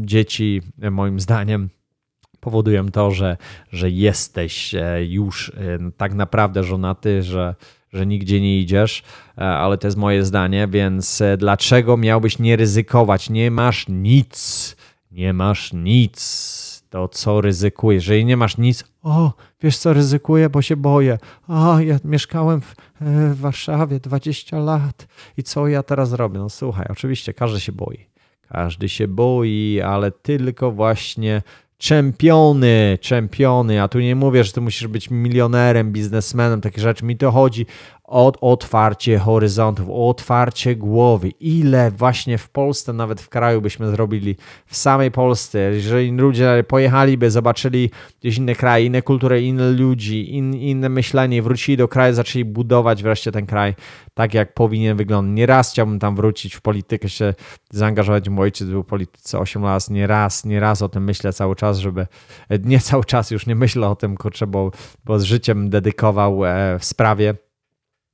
[0.00, 1.68] dzieci, moim zdaniem,
[2.40, 3.36] powodują to, że,
[3.72, 5.52] że jesteś e, już e,
[5.96, 7.54] tak naprawdę żonaty, że,
[7.92, 9.02] że nigdzie nie idziesz,
[9.38, 13.30] e, ale to jest moje zdanie, więc dlaczego miałbyś nie ryzykować?
[13.30, 14.76] Nie masz nic,
[15.12, 16.58] nie masz nic.
[16.90, 18.06] To co ryzykujesz?
[18.06, 21.18] Jeżeli nie masz nic, o, wiesz co ryzykuję, bo się boję.
[21.48, 26.38] A, ja mieszkałem w, w Warszawie 20 lat i co ja teraz robię?
[26.38, 28.06] No słuchaj, oczywiście każdy się boi.
[28.48, 31.42] Każdy się boi, ale tylko właśnie
[31.78, 33.82] czempiony, czempiony.
[33.82, 37.04] A tu nie mówię, że ty musisz być milionerem, biznesmenem, takie rzeczy.
[37.04, 37.66] Mi to chodzi
[38.08, 41.28] o otwarcie horyzontów, o otwarcie głowy.
[41.28, 47.30] Ile właśnie w Polsce, nawet w kraju byśmy zrobili, w samej Polsce, jeżeli ludzie pojechaliby,
[47.30, 47.90] zobaczyli
[48.20, 53.02] gdzieś inne kraje, inne kultury, inne ludzi, in, inne myślenie, wrócili do kraju, zaczęli budować
[53.02, 53.74] wreszcie ten kraj
[54.14, 55.36] tak, jak powinien wyglądać.
[55.36, 57.34] Nie raz chciałbym tam wrócić w politykę, się
[57.70, 58.28] zaangażować.
[58.28, 61.56] Mój ojciec był w polityce 8 lat, nie raz, nie raz o tym myślę cały
[61.56, 62.06] czas, żeby,
[62.64, 64.70] nie cały czas już nie myślę o tym, kurczę, bo,
[65.04, 67.34] bo z życiem dedykował e, w sprawie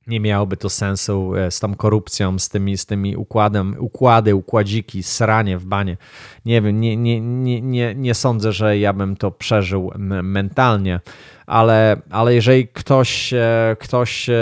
[0.07, 5.03] nie miałoby to sensu e, z tą korupcją, z tymi, z tymi układem, układy, układziki,
[5.03, 5.97] sranie w banie.
[6.45, 9.91] Nie wiem, nie, nie, nie, nie, nie sądzę, że ja bym to przeżył
[10.23, 10.99] mentalnie
[11.47, 14.33] ale, ale jeżeli ktoś, e, ktoś e,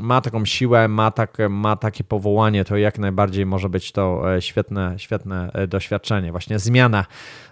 [0.00, 4.42] ma taką siłę, ma, tak, ma takie powołanie, to jak najbardziej może być to e,
[4.42, 6.30] świetne, świetne doświadczenie.
[6.30, 7.04] Właśnie zmiana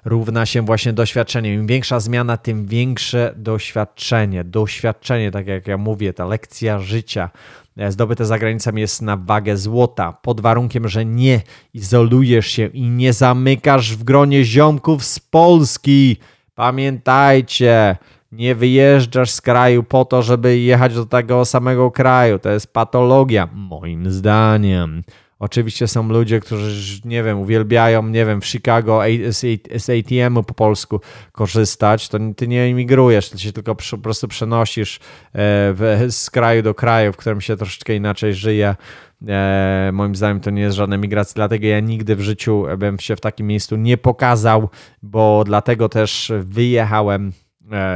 [0.05, 1.53] równa się właśnie doświadczeniu.
[1.53, 4.45] Im większa zmiana, tym większe doświadczenie.
[4.45, 7.31] Doświadczenie, tak jak ja mówię, ta lekcja życia
[7.89, 11.41] zdobyte za granicami jest na wagę złota, pod warunkiem, że nie
[11.75, 16.17] izolujesz się i nie zamykasz w gronie ziomków z Polski.
[16.55, 17.97] Pamiętajcie,
[18.37, 22.39] nie wyjeżdżasz z kraju po to, żeby jechać do tego samego kraju.
[22.39, 25.03] To jest patologia, moim zdaniem.
[25.39, 29.01] Oczywiście są ludzie, którzy, nie wiem, uwielbiają, nie wiem, w Chicago
[29.77, 31.01] z ATM-u po polsku
[31.33, 35.01] korzystać, to ty nie emigrujesz, ty się tylko po prostu przenosisz
[35.35, 38.75] e, z kraju do kraju, w którym się troszeczkę inaczej żyje.
[39.29, 43.17] E, moim zdaniem to nie jest żadna migracja, dlatego ja nigdy w życiu bym się
[43.17, 44.69] w takim miejscu nie pokazał,
[45.03, 47.33] bo dlatego też wyjechałem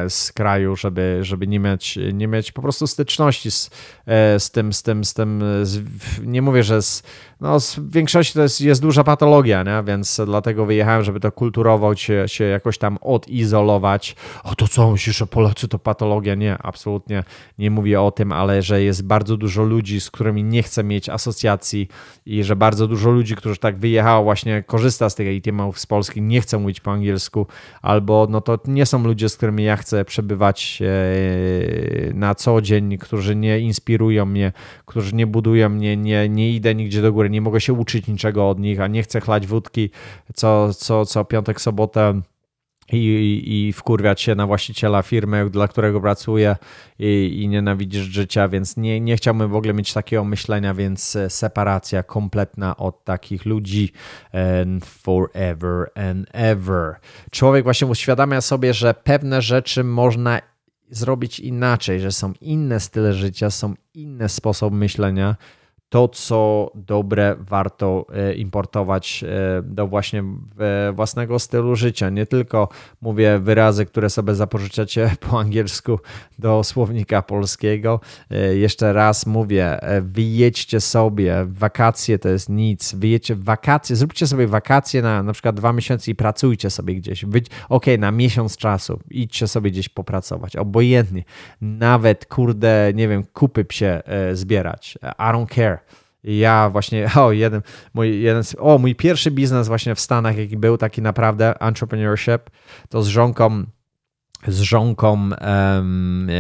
[0.08, 3.70] z kraju, żeby, żeby nie, mieć, nie mieć po prostu styczności z,
[4.06, 5.82] e, z tym, z tym, z tym, z,
[6.22, 7.02] nie mówię, że z,
[7.40, 9.82] no, w większości to jest, jest duża patologia, nie?
[9.86, 14.16] więc dlatego wyjechałem, żeby to kulturowo się, się jakoś tam odizolować.
[14.44, 16.34] O to co, myślisz, że Polacy to patologia?
[16.34, 17.24] Nie, absolutnie
[17.58, 21.08] nie mówię o tym, ale że jest bardzo dużo ludzi, z którymi nie chcę mieć
[21.08, 21.88] asocjacji
[22.26, 26.22] i że bardzo dużo ludzi, którzy tak wyjechało, właśnie korzysta z tych ATM-ów z Polski,
[26.22, 27.46] nie chcą mówić po angielsku,
[27.82, 32.98] albo no to nie są ludzie, z którymi ja chcę przebywać e, na co dzień,
[32.98, 34.52] którzy nie inspirują mnie,
[34.86, 38.48] którzy nie budują mnie, nie, nie idę nigdzie do góry, nie mogę się uczyć niczego
[38.48, 39.90] od nich, a nie chcę chlać wódki
[40.34, 42.20] co, co, co piątek, sobotę
[42.92, 46.56] i, i wkurwiać się na właściciela firmy, dla którego pracuję
[46.98, 52.02] i, i nienawidzisz życia, więc nie, nie chciałbym w ogóle mieć takiego myślenia, więc separacja
[52.02, 53.92] kompletna od takich ludzi
[54.62, 56.94] and forever and ever.
[57.30, 60.40] Człowiek właśnie uświadamia sobie, że pewne rzeczy można
[60.90, 65.36] zrobić inaczej, że są inne style życia, są inne sposoby myślenia,
[65.90, 70.24] to, co dobre, warto e, importować e, do właśnie
[70.92, 72.10] własnego stylu życia.
[72.10, 72.68] Nie tylko
[73.00, 75.98] mówię wyrazy, które sobie zapożyczacie po angielsku
[76.38, 78.00] do słownika polskiego.
[78.30, 85.02] E, jeszcze raz mówię, wyjedźcie sobie, wakacje to jest nic, wyjedźcie wakacje, zróbcie sobie wakacje
[85.02, 87.24] na na przykład dwa miesiące i pracujcie sobie gdzieś.
[87.68, 91.24] Ok, na miesiąc czasu, idźcie sobie gdzieś popracować, obojętnie.
[91.60, 94.98] Nawet, kurde, nie wiem, kupy psie zbierać.
[95.02, 95.79] I don't care.
[96.24, 97.62] Ja właśnie, o, jeden,
[97.94, 102.50] mój, jeden, o, mój pierwszy biznes właśnie w Stanach, jaki był taki naprawdę entrepreneurship,
[102.88, 103.64] to z żonką
[104.48, 106.30] z żonką um,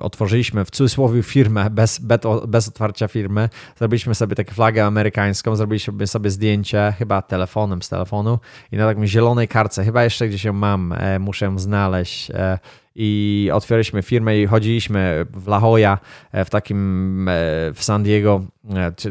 [0.00, 2.00] otworzyliśmy w cudzysłowie firmę bez,
[2.48, 3.48] bez otwarcia firmy.
[3.78, 8.38] Zrobiliśmy sobie taką flagę amerykańską, zrobiliśmy sobie zdjęcie chyba telefonem z telefonu
[8.72, 12.30] i na takiej zielonej karce, chyba jeszcze gdzieś ją mam, e, muszę ją znaleźć.
[12.30, 12.58] E,
[12.96, 15.98] i otwieraliśmy firmę i chodziliśmy w La Jolla,
[16.32, 17.32] e, w takim e,
[17.74, 18.44] w San Diego,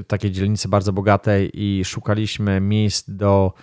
[0.07, 3.53] takiej dzielnicy bardzo bogatej i szukaliśmy miejsc do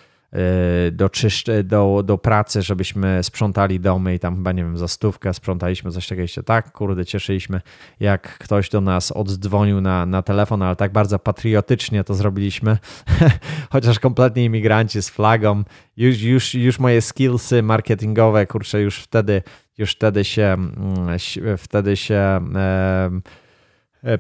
[0.93, 5.35] do, czyszcz, do, do pracy, żebyśmy sprzątali domy i tam chyba, nie wiem, za stówkę
[5.35, 6.43] sprzątaliśmy coś takiego jeszcze.
[6.43, 7.61] Tak, kurde, cieszyliśmy,
[8.01, 12.79] jak ktoś do nas oddzwonił na, na telefon, ale tak bardzo patriotycznie to zrobiliśmy,
[13.73, 15.65] chociaż kompletnie imigranci z flagą,
[15.97, 19.43] już, już, już moje skillsy marketingowe, kurczę, już wtedy
[19.79, 21.19] już wtedy się, mm,
[21.59, 23.11] wtedy się e,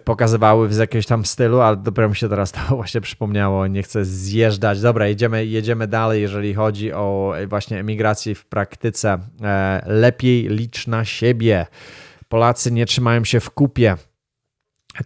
[0.04, 4.04] pokazywały w jakimś tam stylu, ale dopiero mi się teraz to właśnie przypomniało, nie chcę
[4.04, 4.80] zjeżdżać.
[4.80, 9.18] Dobra, jedziemy, jedziemy dalej, jeżeli chodzi o właśnie emigrację w praktyce.
[9.42, 11.66] E, lepiej licz na siebie.
[12.28, 13.96] Polacy nie trzymają się w kupie.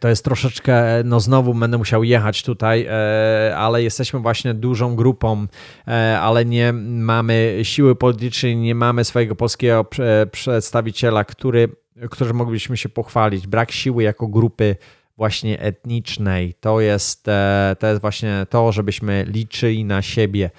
[0.01, 5.47] To jest troszeczkę, no znowu będę musiał jechać tutaj, e, ale jesteśmy właśnie dużą grupą,
[5.89, 9.87] e, ale nie mamy siły politycznej, nie mamy swojego polskiego
[10.31, 11.68] przedstawiciela, który,
[12.11, 13.47] którym moglibyśmy się pochwalić.
[13.47, 14.77] Brak siły jako grupy
[15.17, 16.55] właśnie etnicznej.
[16.61, 20.51] To jest, e, to jest właśnie to, żebyśmy liczyli na siebie.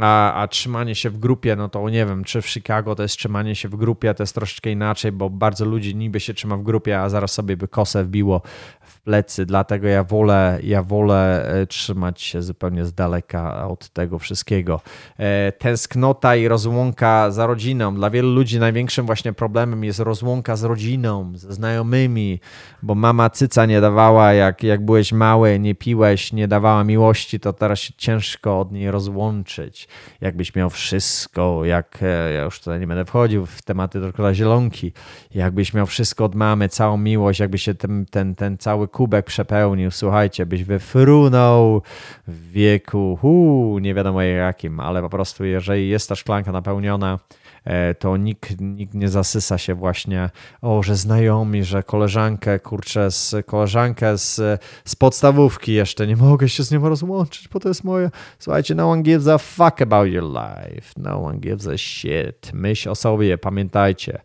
[0.00, 3.16] A, a trzymanie się w grupie, no to nie wiem, czy w Chicago to jest
[3.16, 6.62] trzymanie się w grupie, to jest troszeczkę inaczej, bo bardzo ludzi niby się trzyma w
[6.62, 8.42] grupie, a zaraz sobie by kosę wbiło
[8.90, 9.46] w plecy.
[9.46, 14.80] Dlatego ja wolę, ja wolę e, trzymać się zupełnie z daleka od tego wszystkiego.
[15.18, 17.94] E, tęsknota i rozłąka za rodziną.
[17.94, 22.40] Dla wielu ludzi największym właśnie problemem jest rozłąka z rodziną, ze znajomymi,
[22.82, 27.52] bo mama cyca nie dawała, jak, jak byłeś mały, nie piłeś, nie dawała miłości, to
[27.52, 29.88] teraz się ciężko od niej rozłączyć
[30.20, 34.92] jakbyś miał wszystko, jak e, ja już tutaj nie będę wchodził w tematy doktora Zielonki,
[35.34, 39.90] jakbyś miał wszystko od mamy, całą miłość, jakby się ten, ten, ten cały kubek przepełnił,
[39.90, 41.82] słuchajcie, byś wyfrunął
[42.28, 47.18] w wieku, uu, nie wiadomo jakim, ale po prostu jeżeli jest ta szklanka napełniona,
[47.64, 50.30] E, to nikt, nikt nie zasysa się właśnie,
[50.62, 56.62] o, że znajomi, że koleżankę, kurczę, z koleżankę z, z podstawówki jeszcze, nie mogę się
[56.62, 60.24] z nią rozłączyć, bo to jest moje, słuchajcie, no one gives a fuck about your
[60.24, 64.20] life, no one gives a shit, myśl o sobie, pamiętajcie,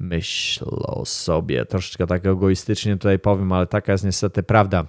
[0.00, 4.84] myśl o sobie, troszeczkę tak egoistycznie tutaj powiem, ale taka jest niestety prawda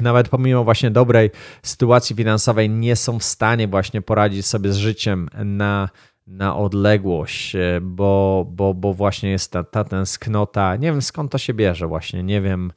[0.00, 1.30] nawet pomimo właśnie dobrej
[1.62, 5.88] sytuacji finansowej, nie są w stanie właśnie poradzić sobie z życiem na
[6.28, 10.76] na odległość, e, bo, bo, bo właśnie jest ta, ta tęsknota.
[10.76, 12.22] Nie wiem skąd to się bierze, właśnie.
[12.22, 12.72] Nie wiem.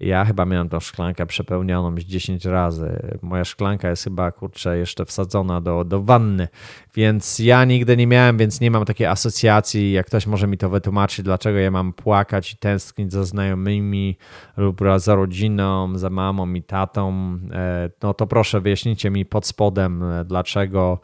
[0.00, 3.18] Ja chyba miałem tą szklankę przepełnioną z 10 razy.
[3.22, 6.48] Moja szklanka jest chyba, kurczę, jeszcze wsadzona do, do wanny,
[6.94, 9.92] więc ja nigdy nie miałem, więc nie mam takiej asocjacji.
[9.92, 14.18] Jak ktoś może mi to wytłumaczyć, dlaczego ja mam płakać i tęsknić za znajomymi
[14.56, 20.02] lub za rodziną, za mamą i tatą, e, no to proszę wyjaśnijcie mi pod spodem,
[20.02, 21.00] e, dlaczego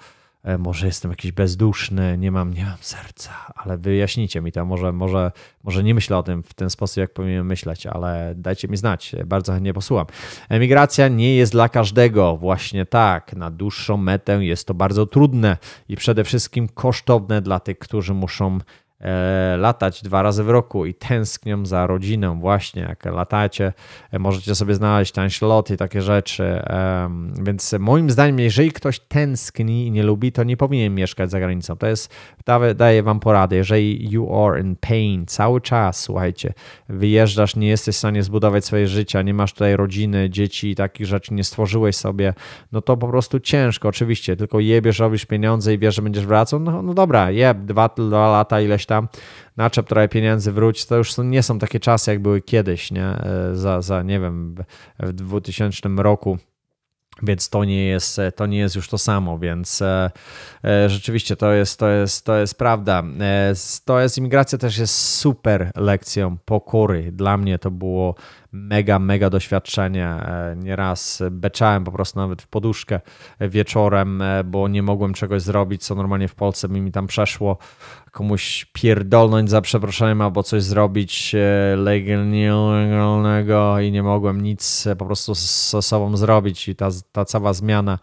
[0.58, 5.32] może jestem jakiś bezduszny, nie mam, nie mam serca, ale wyjaśnijcie mi to, może, może,
[5.64, 9.16] może nie myślę o tym w ten sposób, jak powinienem myśleć, ale dajcie mi znać,
[9.26, 10.06] bardzo chętnie posłucham.
[10.48, 15.56] Emigracja nie jest dla każdego, właśnie tak, na dłuższą metę jest to bardzo trudne
[15.88, 18.60] i przede wszystkim kosztowne dla tych, którzy muszą e,
[19.58, 23.72] latać dwa razy w roku i tęsknią za rodziną, właśnie jak latacie,
[24.10, 26.62] e, możecie sobie znaleźć tańsze loty, takie rzeczy.
[27.42, 31.76] Więc moim zdaniem, jeżeli ktoś tęskni i nie lubi, to nie powinien mieszkać za granicą.
[31.76, 32.14] To jest,
[32.74, 36.52] daję wam poradę, jeżeli you are in pain cały czas, słuchajcie,
[36.88, 41.06] wyjeżdżasz, nie jesteś w stanie zbudować swojego życia, nie masz tutaj rodziny, dzieci i takich
[41.06, 42.34] rzeczy nie stworzyłeś sobie,
[42.72, 46.60] no to po prostu ciężko, oczywiście, tylko jebiesz, robisz pieniądze i wiesz, że będziesz wracał,
[46.60, 48.91] no, no dobra, jeb, dwa, dwa lata, ileś tam,
[49.56, 53.50] naczep trochę pieniędzy, wróć, to już nie są takie czasy, jak były kiedyś, nie, e,
[53.54, 54.54] za, za nie wiem,
[55.00, 56.38] w 2000 roku
[57.22, 60.10] więc to nie jest, to nie jest już to samo, więc e,
[60.64, 63.02] e, rzeczywiście to jest, to, jest, to jest prawda.
[63.20, 63.52] E,
[63.84, 67.12] to jest imigracja też jest super lekcją pokory.
[67.12, 68.14] Dla mnie to było
[68.52, 70.06] mega, mega doświadczenie.
[70.06, 73.00] E, nieraz beczałem po prostu nawet w poduszkę
[73.40, 77.58] wieczorem, e, bo nie mogłem czegoś zrobić, co normalnie w Polsce by mi tam przeszło.
[78.10, 85.34] Komuś pierdolnąć za przeproszeniem albo coś zrobić e, legalnego i nie mogłem nic po prostu
[85.34, 87.98] z sobą zrobić i ta, ta cała zmiana,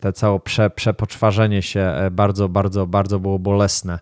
[0.00, 3.98] te całe prze, przepoczwarzenie się bardzo, bardzo, bardzo było bolesne.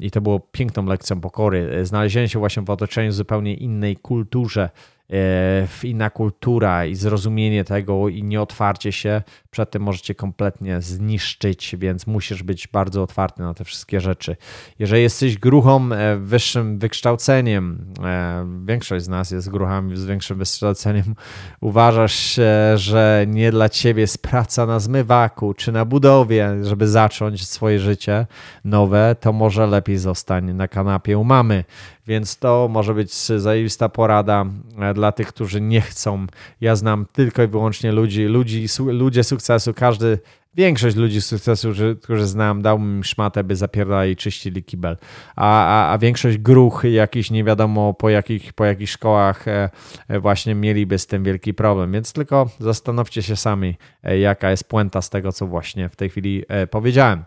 [0.00, 1.86] I to było piękną lekcją pokory.
[1.86, 4.70] Znalezienie się właśnie w otoczeniu zupełnie innej kulturze,
[5.10, 9.22] e, inna kultura i zrozumienie tego i nieotwarcie się
[9.52, 14.36] przed tym możecie kompletnie zniszczyć, więc musisz być bardzo otwarty na te wszystkie rzeczy.
[14.78, 21.14] Jeżeli jesteś gruchą e, wyższym wykształceniem, e, większość z nas jest gruchami z większym wykształceniem,
[21.60, 22.40] uważasz,
[22.74, 28.26] że nie dla ciebie jest praca na zmywaku czy na budowie, żeby zacząć swoje życie
[28.64, 31.64] nowe, to może lepiej zostań na kanapie u mamy.
[32.06, 34.46] Więc to może być zajebista porada
[34.78, 36.26] e, dla tych, którzy nie chcą.
[36.60, 40.18] Ja znam tylko i wyłącznie ludzi, ludzi ludzie sukcesu sukcesu, każdy,
[40.54, 41.68] większość ludzi z sukcesu,
[42.02, 44.96] którzy znam, dał mi szmatę, by zapierdali i czyścili kibel.
[45.36, 49.70] A, a, a większość gruch jakiś nie wiadomo po jakich, po jakich szkołach e,
[50.08, 51.92] e, właśnie mieliby z tym wielki problem.
[51.92, 56.10] Więc tylko zastanówcie się sami, e, jaka jest puenta z tego, co właśnie w tej
[56.10, 57.24] chwili powiedziałem.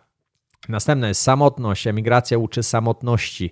[0.69, 1.87] Następne jest samotność.
[1.87, 3.51] Emigracja uczy samotności.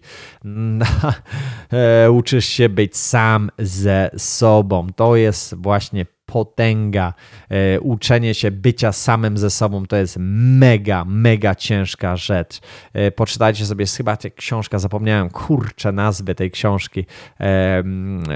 [2.19, 4.87] Uczysz się być sam ze sobą.
[4.95, 7.13] To jest właśnie potęga.
[7.49, 12.59] E, uczenie się bycia samym ze sobą to jest mega, mega ciężka rzecz.
[12.93, 17.05] E, poczytajcie sobie, chyba tę książka, zapomniałem, kurczę nazwy tej książki,
[17.39, 17.83] e,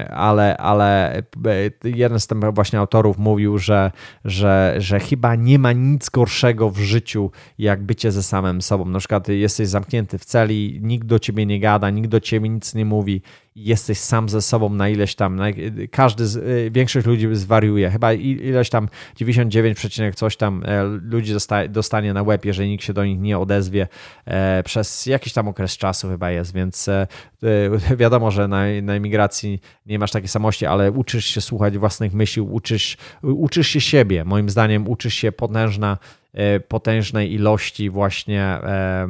[0.09, 1.21] ale, ale
[1.83, 3.91] jeden z tym właśnie autorów mówił, że,
[4.25, 8.85] że, że chyba nie ma nic gorszego w życiu, jak bycie ze samym sobą.
[8.85, 12.75] Na przykład jesteś zamknięty w celi, nikt do ciebie nie gada, nikt do ciebie nic
[12.75, 13.21] nie mówi,
[13.57, 15.39] jesteś sam ze sobą na ileś tam,
[15.91, 21.33] każdy, y, większość ludzi zwariuje, chyba ileś tam 99, coś tam e, ludzi
[21.69, 23.87] dostanie, na łeb, jeżeli nikt się do nich nie odezwie
[24.25, 27.07] e, przez jakiś tam okres czasu chyba jest, więc e,
[27.97, 32.41] wiadomo, że na, na emigracji nie masz takiej samości, ale uczysz się słuchać własnych myśli,
[32.41, 35.97] uczysz, uczysz się siebie, moim zdaniem uczysz się potężna
[36.67, 39.07] potężnej ilości właśnie e,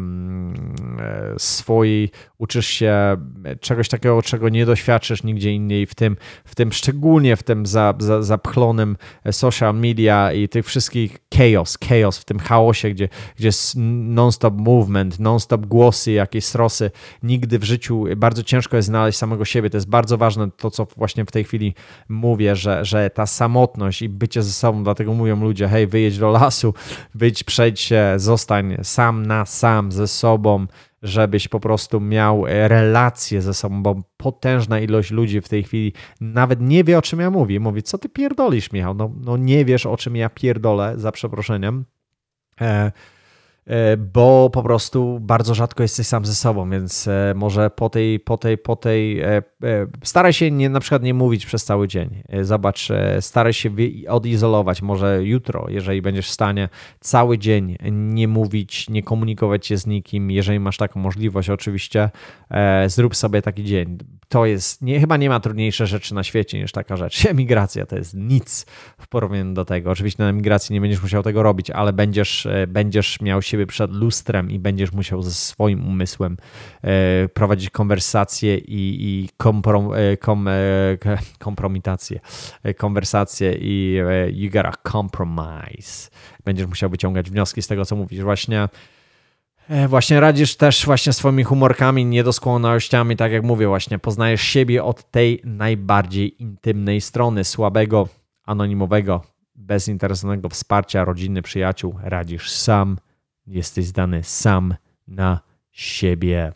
[1.38, 3.18] swojej, uczysz się
[3.62, 7.94] czegoś takiego, czego nie doświadczysz nigdzie indziej, w tym, w tym szczególnie w tym za,
[8.00, 8.98] za, zapchlonym
[9.32, 15.66] social media i tych wszystkich chaos, chaos, w tym chaosie, gdzie, gdzie non-stop movement, non-stop
[15.66, 16.92] głosy, jakieś strosy.
[17.24, 19.70] Nigdy w życiu bardzo ciężko jest znaleźć samego siebie.
[19.70, 21.74] To jest bardzo ważne to, co właśnie w tej chwili
[22.10, 26.32] mówię, że, że ta samotność i bycie ze sobą, dlatego mówią ludzie, hej, wyjedź do
[26.32, 26.74] lasu,
[27.18, 30.68] być, przejdź się, zostań sam na sam ze sobą,
[31.02, 36.62] żebyś po prostu miał relację ze sobą, bo potężna ilość ludzi w tej chwili nawet
[36.62, 37.60] nie wie, o czym ja mówię.
[37.60, 38.94] Mówi, co ty pierdolisz, Michał?
[38.94, 41.86] No, no nie wiesz, o czym ja pierdolę, za przeproszeniem.
[41.86, 41.98] E
[42.62, 42.92] E,
[43.98, 48.38] bo po prostu bardzo rzadko jesteś sam ze sobą, więc e, może po tej, po
[48.38, 49.42] tej, po tej, e,
[50.04, 52.24] staraj się nie, na przykład nie mówić przez cały dzień.
[52.42, 52.90] Zobacz,
[53.20, 53.70] staraj się
[54.08, 59.88] odizolować, może jutro, jeżeli będziesz w stanie cały dzień nie mówić, nie komunikować się z
[59.88, 62.10] nikim, jeżeli masz taką możliwość oczywiście,
[62.88, 63.98] zrób sobie taki dzień
[64.30, 67.26] to jest, nie, chyba nie ma trudniejszej rzeczy na świecie niż taka rzecz.
[67.30, 68.66] Emigracja to jest nic
[68.98, 69.92] w porównaniu do tego.
[69.92, 73.92] Oczywiście na emigracji nie będziesz musiał tego robić, ale będziesz, e, będziesz miał siebie przed
[73.92, 76.38] lustrem i będziesz musiał ze swoim umysłem
[76.82, 80.50] e, prowadzić konwersacje i, i komprom, e, kom,
[81.40, 82.20] kompromitację,
[82.78, 84.02] konwersacje i
[84.34, 86.10] you gotta compromise.
[86.46, 88.22] Będziesz musiał wyciągać wnioski z tego, co mówisz.
[88.22, 88.68] Właśnie
[89.70, 95.12] E, właśnie radzisz też właśnie swoimi humorkami, niedoskonałościami, tak jak mówię, właśnie poznajesz siebie od
[95.12, 98.08] tej najbardziej intymnej strony, słabego,
[98.46, 99.22] anonimowego,
[99.56, 102.00] bezinteresownego wsparcia rodziny, przyjaciół.
[102.04, 102.98] Radzisz sam,
[103.48, 104.76] jesteś zdany sam
[105.08, 105.40] na
[105.72, 106.54] siebie.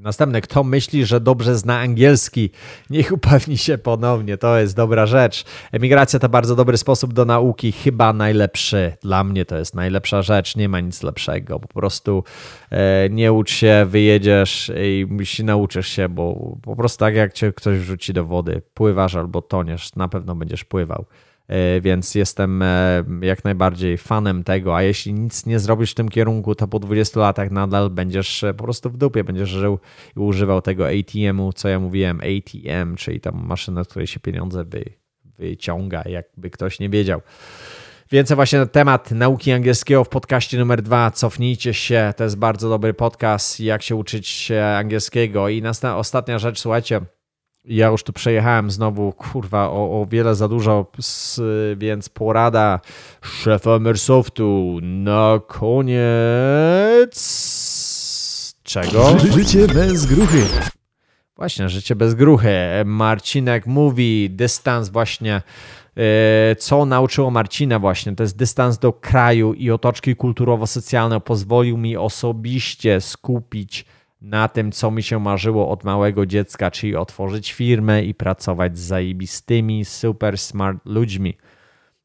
[0.00, 2.50] Następne, kto myśli, że dobrze zna angielski,
[2.90, 5.44] niech upewni się ponownie, to jest dobra rzecz.
[5.72, 8.92] Emigracja to bardzo dobry sposób do nauki, chyba najlepszy.
[9.02, 11.60] Dla mnie to jest najlepsza rzecz, nie ma nic lepszego.
[11.60, 12.24] Po prostu
[12.70, 14.72] e, nie ucz się, wyjedziesz
[15.38, 19.42] i nauczysz się, bo po prostu tak jak cię ktoś wrzuci do wody, pływasz albo
[19.42, 21.04] toniesz, na pewno będziesz pływał.
[21.50, 26.08] E, więc jestem e, jak najbardziej fanem tego, a jeśli nic nie zrobisz w tym
[26.08, 29.78] kierunku, to po 20 latach nadal będziesz e, po prostu w dupie, będziesz żył
[30.16, 34.64] i używał tego ATM-u, co ja mówiłem, ATM, czyli tam maszyna, z której się pieniądze
[34.64, 34.84] wy,
[35.24, 37.20] wyciąga, jakby ktoś nie wiedział.
[38.12, 41.10] Więcej właśnie na temat nauki angielskiego w podcaście numer dwa.
[41.10, 45.48] Cofnijcie się, to jest bardzo dobry podcast, jak się uczyć angielskiego.
[45.48, 45.62] I
[45.96, 47.00] ostatnia rzecz, słuchajcie,
[47.64, 50.86] ja już tu przejechałem znowu, kurwa, o, o wiele za dużo,
[51.76, 52.80] więc porada
[53.22, 56.00] szefa Mersoftu na koniec.
[58.62, 59.18] Czego?
[59.18, 60.42] Życie bez gruchy.
[61.36, 62.48] Właśnie, życie bez gruchy.
[62.84, 65.42] Marcinek mówi, dystans właśnie
[65.96, 71.96] e, co nauczyło Marcina właśnie, to jest dystans do kraju i otoczki kulturowo-socjalne pozwolił mi
[71.96, 73.84] osobiście skupić
[74.20, 78.80] na tym, co mi się marzyło od małego dziecka, czyli otworzyć firmę i pracować z
[78.80, 81.36] zajebistymi, super smart ludźmi.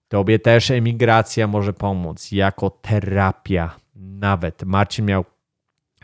[0.08, 3.76] Tobie też emigracja może pomóc jako terapia.
[3.96, 5.26] Nawet Marcin miał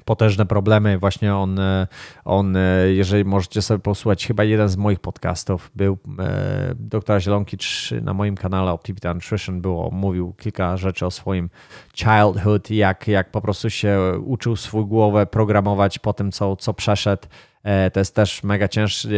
[0.06, 0.98] potężne problemy.
[0.98, 1.88] Właśnie on, e,
[2.26, 7.58] on, e, jeżeli możecie sobie posłuchać, chyba jeden z moich podcastów był e, doktora Zielonki
[8.02, 11.50] na moim kanale Optivity Nutrition było, mówił kilka rzeczy o swoim
[11.94, 17.28] childhood, jak, jak po prostu się uczył swój głowę programować po tym, co, co przeszedł.
[17.94, 19.10] To jest też mega ciężki,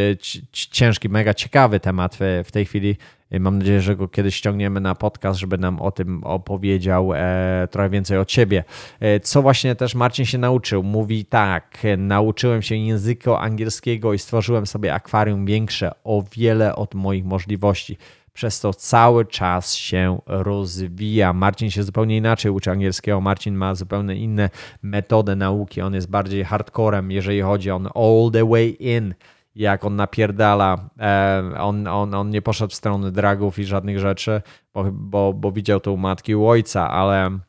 [0.51, 2.95] ciężki mega ciekawy temat w tej chwili
[3.39, 7.89] Mam nadzieję, że go kiedyś ściągniemy na podcast, żeby nam o tym opowiedział e, trochę
[7.89, 8.63] więcej od siebie.
[8.99, 10.83] E, co właśnie też Marcin się nauczył?
[10.83, 17.25] Mówi tak, nauczyłem się języka angielskiego i stworzyłem sobie akwarium większe o wiele od moich
[17.25, 17.97] możliwości.
[18.33, 21.33] Przez to cały czas się rozwija.
[21.33, 23.21] Marcin się zupełnie inaczej uczy angielskiego.
[23.21, 24.49] Marcin ma zupełnie inne
[24.81, 25.81] metody nauki.
[25.81, 29.13] On jest bardziej hardcorem, jeżeli chodzi o all the way in
[29.55, 34.41] jak on napierdala, e, on, on, on nie poszedł w stronę dragów i żadnych rzeczy,
[34.73, 37.39] bo, bo, bo widział to u matki u ojca, ale,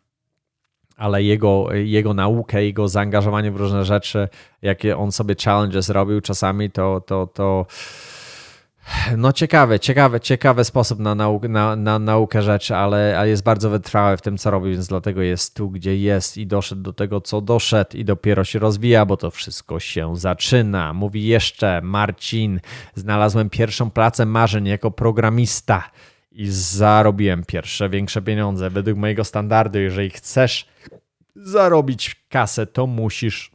[0.96, 4.28] ale jego, jego naukę, jego zaangażowanie w różne rzeczy,
[4.62, 7.66] jakie on sobie challenges robił czasami, to, to, to
[9.16, 14.16] no ciekawy, ciekawy, ciekawy sposób na, na, na naukę rzeczy, ale, ale jest bardzo wytrwały
[14.16, 17.40] w tym, co robi, więc dlatego jest tu, gdzie jest i doszedł do tego, co
[17.40, 20.92] doszedł i dopiero się rozwija, bo to wszystko się zaczyna.
[20.92, 22.60] Mówi jeszcze Marcin,
[22.94, 25.90] znalazłem pierwszą pracę marzeń jako programista
[26.32, 28.70] i zarobiłem pierwsze większe pieniądze.
[28.70, 30.68] Według mojego standardu, jeżeli chcesz
[31.36, 33.53] zarobić kasę, to musisz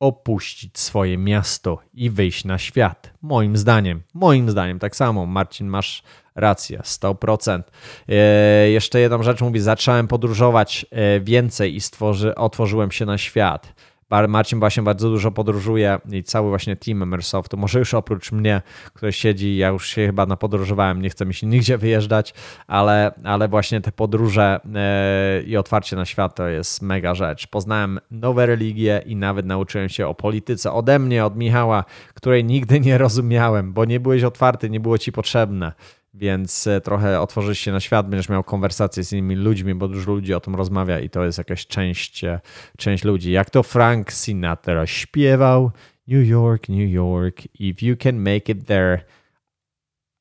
[0.00, 3.12] opuścić swoje miasto i wyjść na świat.
[3.22, 5.26] Moim zdaniem, moim zdaniem tak samo.
[5.26, 6.02] Marcin, masz
[6.34, 7.62] rację, 100%.
[8.08, 13.74] E, jeszcze jedną rzecz mówi, zacząłem podróżować e, więcej i stworzy, otworzyłem się na świat.
[14.10, 18.62] Marcin właśnie bardzo dużo podróżuje i cały właśnie team Microsoftu, może już oprócz mnie,
[18.94, 22.34] który siedzi, ja już się chyba napodróżowałem, nie chcę mi się nigdzie wyjeżdżać,
[22.66, 27.46] ale, ale właśnie te podróże e, i otwarcie na świat to jest mega rzecz.
[27.46, 31.84] Poznałem nowe religie i nawet nauczyłem się o polityce ode mnie, od Michała,
[32.14, 35.72] której nigdy nie rozumiałem, bo nie byłeś otwarty, nie było ci potrzebne
[36.18, 40.12] więc e, trochę otworzysz się na świat, będziesz miał konwersacje z innymi ludźmi, bo dużo
[40.12, 42.40] ludzi o tym rozmawia i to jest jakaś część, e,
[42.76, 43.32] część ludzi.
[43.32, 45.70] Jak to Frank Sinatra śpiewał,
[46.08, 49.04] New York, New York, if you can make it there,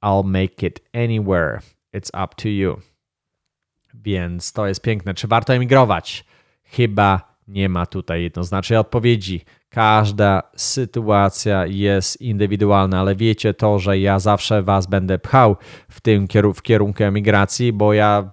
[0.04, 1.60] I'll make it anywhere.
[1.93, 2.82] It's up to you.
[3.93, 5.14] Więc to jest piękne.
[5.14, 6.26] Czy warto emigrować?
[6.64, 9.41] Chyba nie ma tutaj jednoznacznej odpowiedzi.
[9.70, 15.56] Każda sytuacja jest indywidualna, ale wiecie to, że ja zawsze was będę pchał
[15.89, 18.32] w tym w kierunku emigracji, bo ja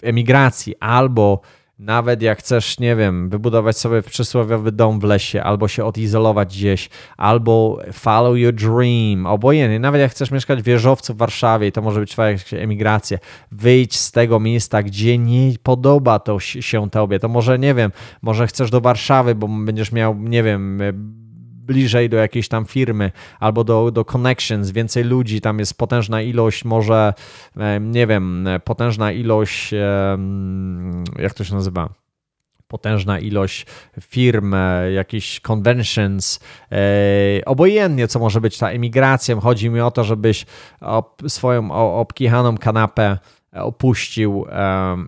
[0.00, 1.40] w emigracji albo
[1.78, 6.90] nawet jak chcesz, nie wiem, wybudować sobie przysłowiowy dom w lesie, albo się odizolować gdzieś,
[7.16, 12.00] albo follow your dream, obojętnie, nawet jak chcesz mieszkać w wieżowcu w Warszawie, to może
[12.00, 13.18] być twoja emigracja,
[13.52, 17.92] wyjdź z tego miejsca, gdzie nie podoba to się tobie, to może, nie wiem,
[18.22, 20.78] może chcesz do Warszawy, bo będziesz miał, nie wiem,
[21.62, 23.10] bliżej do jakiejś tam firmy
[23.40, 27.14] albo do, do connections, więcej ludzi, tam jest potężna ilość, może
[27.80, 29.74] nie wiem, potężna ilość,
[31.18, 31.88] jak to się nazywa?
[32.68, 33.66] potężna ilość
[34.00, 34.54] firm,
[34.94, 36.40] jakichś conventions,
[37.46, 39.40] obojętnie co może być ta emigracja.
[39.40, 40.46] Chodzi mi o to, żebyś
[41.28, 43.18] swoją obkichaną kanapę
[43.52, 44.46] opuścił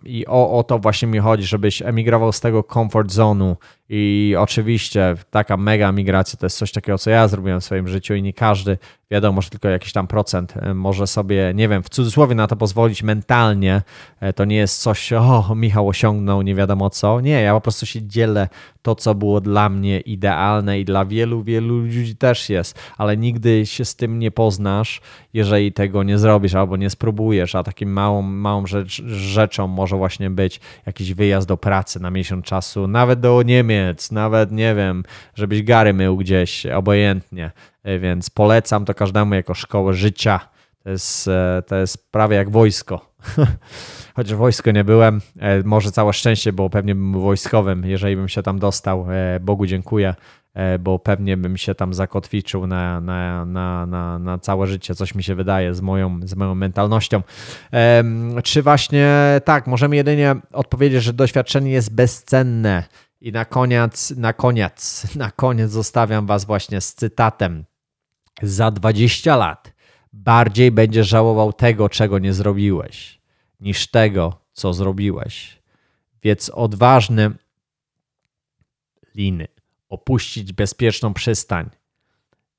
[0.05, 3.57] i o, o to właśnie mi chodzi, żebyś emigrował z tego comfort zonu
[3.89, 8.15] I oczywiście taka mega migracja to jest coś takiego, co ja zrobiłem w swoim życiu
[8.15, 8.79] i nie każdy,
[9.11, 12.57] wiadomo, że tylko jakiś tam procent e, może sobie, nie wiem, w cudzysłowie na to
[12.57, 13.83] pozwolić mentalnie.
[14.21, 17.21] E, to nie jest coś, o, Michał osiągnął nie wiadomo co.
[17.21, 18.49] Nie, ja po prostu się dzielę
[18.85, 23.67] to, co było dla mnie idealne i dla wielu, wielu ludzi też jest, ale nigdy
[23.67, 25.01] się z tym nie poznasz,
[25.33, 30.31] jeżeli tego nie zrobisz albo nie spróbujesz, a takim małą, małą rzecz, rzeczą może właśnie
[30.31, 35.05] być jakiś wyjazd do pracy na miesiąc czasu, nawet do Niemiec, nawet nie wiem,
[35.35, 37.51] żebyś gary mył gdzieś, obojętnie,
[37.85, 40.41] E, więc polecam to każdemu jako szkołę życia.
[40.83, 43.14] To jest, e, to jest prawie jak wojsko.
[44.17, 48.29] Chociaż w wojsku nie byłem, e, może całe szczęście, bo pewnie bym wojskowym, jeżeli bym
[48.29, 49.07] się tam dostał.
[49.41, 50.15] Bogu dziękuję,
[50.81, 54.95] bo pewnie bym się tam zakotwiczył na, na, na, na, na całe życie.
[54.95, 57.23] Coś mi się wydaje z moją, z moją mentalnością.
[58.45, 59.11] Czy właśnie
[59.45, 62.85] tak, możemy jedynie odpowiedzieć, że doświadczenie jest bezcenne.
[63.25, 67.65] I na koniec, na koniec, na koniec zostawiam Was właśnie z cytatem
[68.43, 69.74] za 20 lat
[70.15, 73.21] bardziej będziesz żałował tego, czego nie zrobiłeś,
[73.61, 75.63] niż tego, co zrobiłeś.
[76.23, 77.31] Więc odważny
[79.15, 79.49] liny,
[79.89, 81.71] opuścić bezpieczną przystań,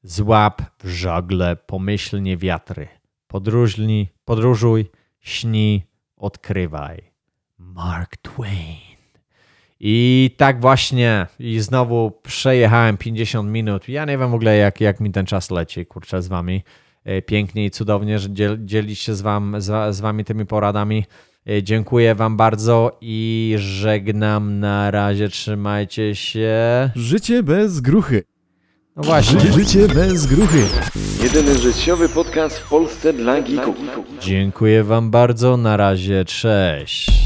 [0.04, 2.88] złap w żagle pomyślnie wiatry,
[3.28, 5.84] podróżni, podróżuj, śni,
[6.18, 7.12] odkrywaj.
[7.58, 8.96] Mark Twain.
[9.80, 13.90] I tak właśnie, i znowu przejechałem 50 minut.
[13.90, 16.64] Ja nie wiem w ogóle, jak, jak mi ten czas leci, kurczę, z wami.
[17.06, 21.06] E, pięknie i cudownie, że dziel, dzielić się z, wam, z, z wami tymi poradami.
[21.50, 25.30] E, dziękuję wam bardzo i żegnam na razie.
[25.30, 26.56] Trzymajcie się.
[26.96, 28.24] Życie bez gruchy.
[28.96, 29.40] No właśnie.
[29.40, 30.64] Życie bez gruchy.
[31.24, 33.76] Jedyny życiowy podcast w Polsce dla geeków.
[34.22, 35.58] Dziękuję wam bardzo.
[35.58, 36.26] Na razie.
[36.26, 37.25] Cześć.